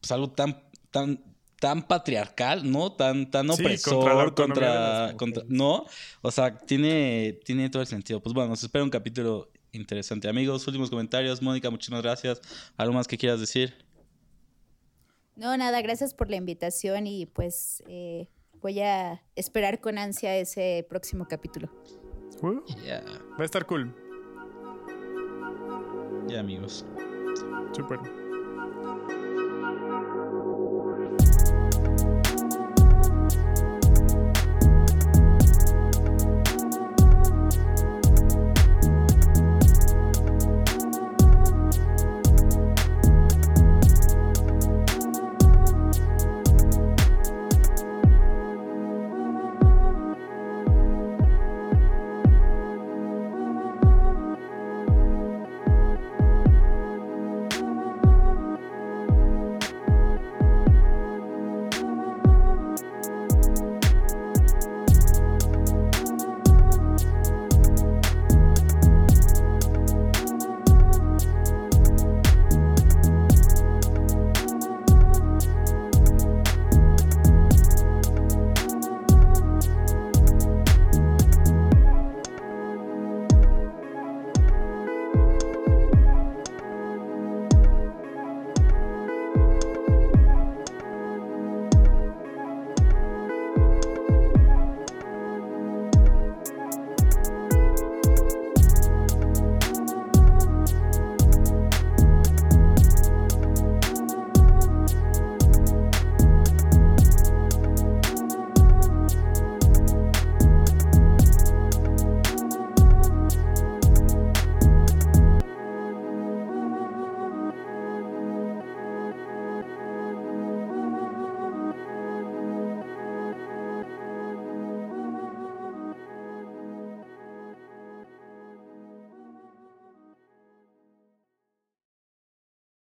[0.00, 1.22] pues algo tan, tan,
[1.58, 2.92] tan patriarcal, ¿no?
[2.92, 5.84] Tan, tan opresor contra, contra, ¿no?
[6.22, 8.20] O sea, tiene, tiene todo el sentido.
[8.20, 10.28] Pues bueno, nos espera un capítulo interesante.
[10.28, 11.42] Amigos, últimos comentarios.
[11.42, 12.40] Mónica, muchísimas gracias.
[12.76, 13.85] ¿Algo más que quieras decir?
[15.36, 18.28] No, nada, gracias por la invitación y pues eh,
[18.62, 21.70] voy a esperar con ansia ese próximo capítulo.
[22.42, 22.60] Uh,
[23.38, 23.94] va a estar cool.
[26.26, 26.84] Ya amigos.
[27.72, 28.00] Super.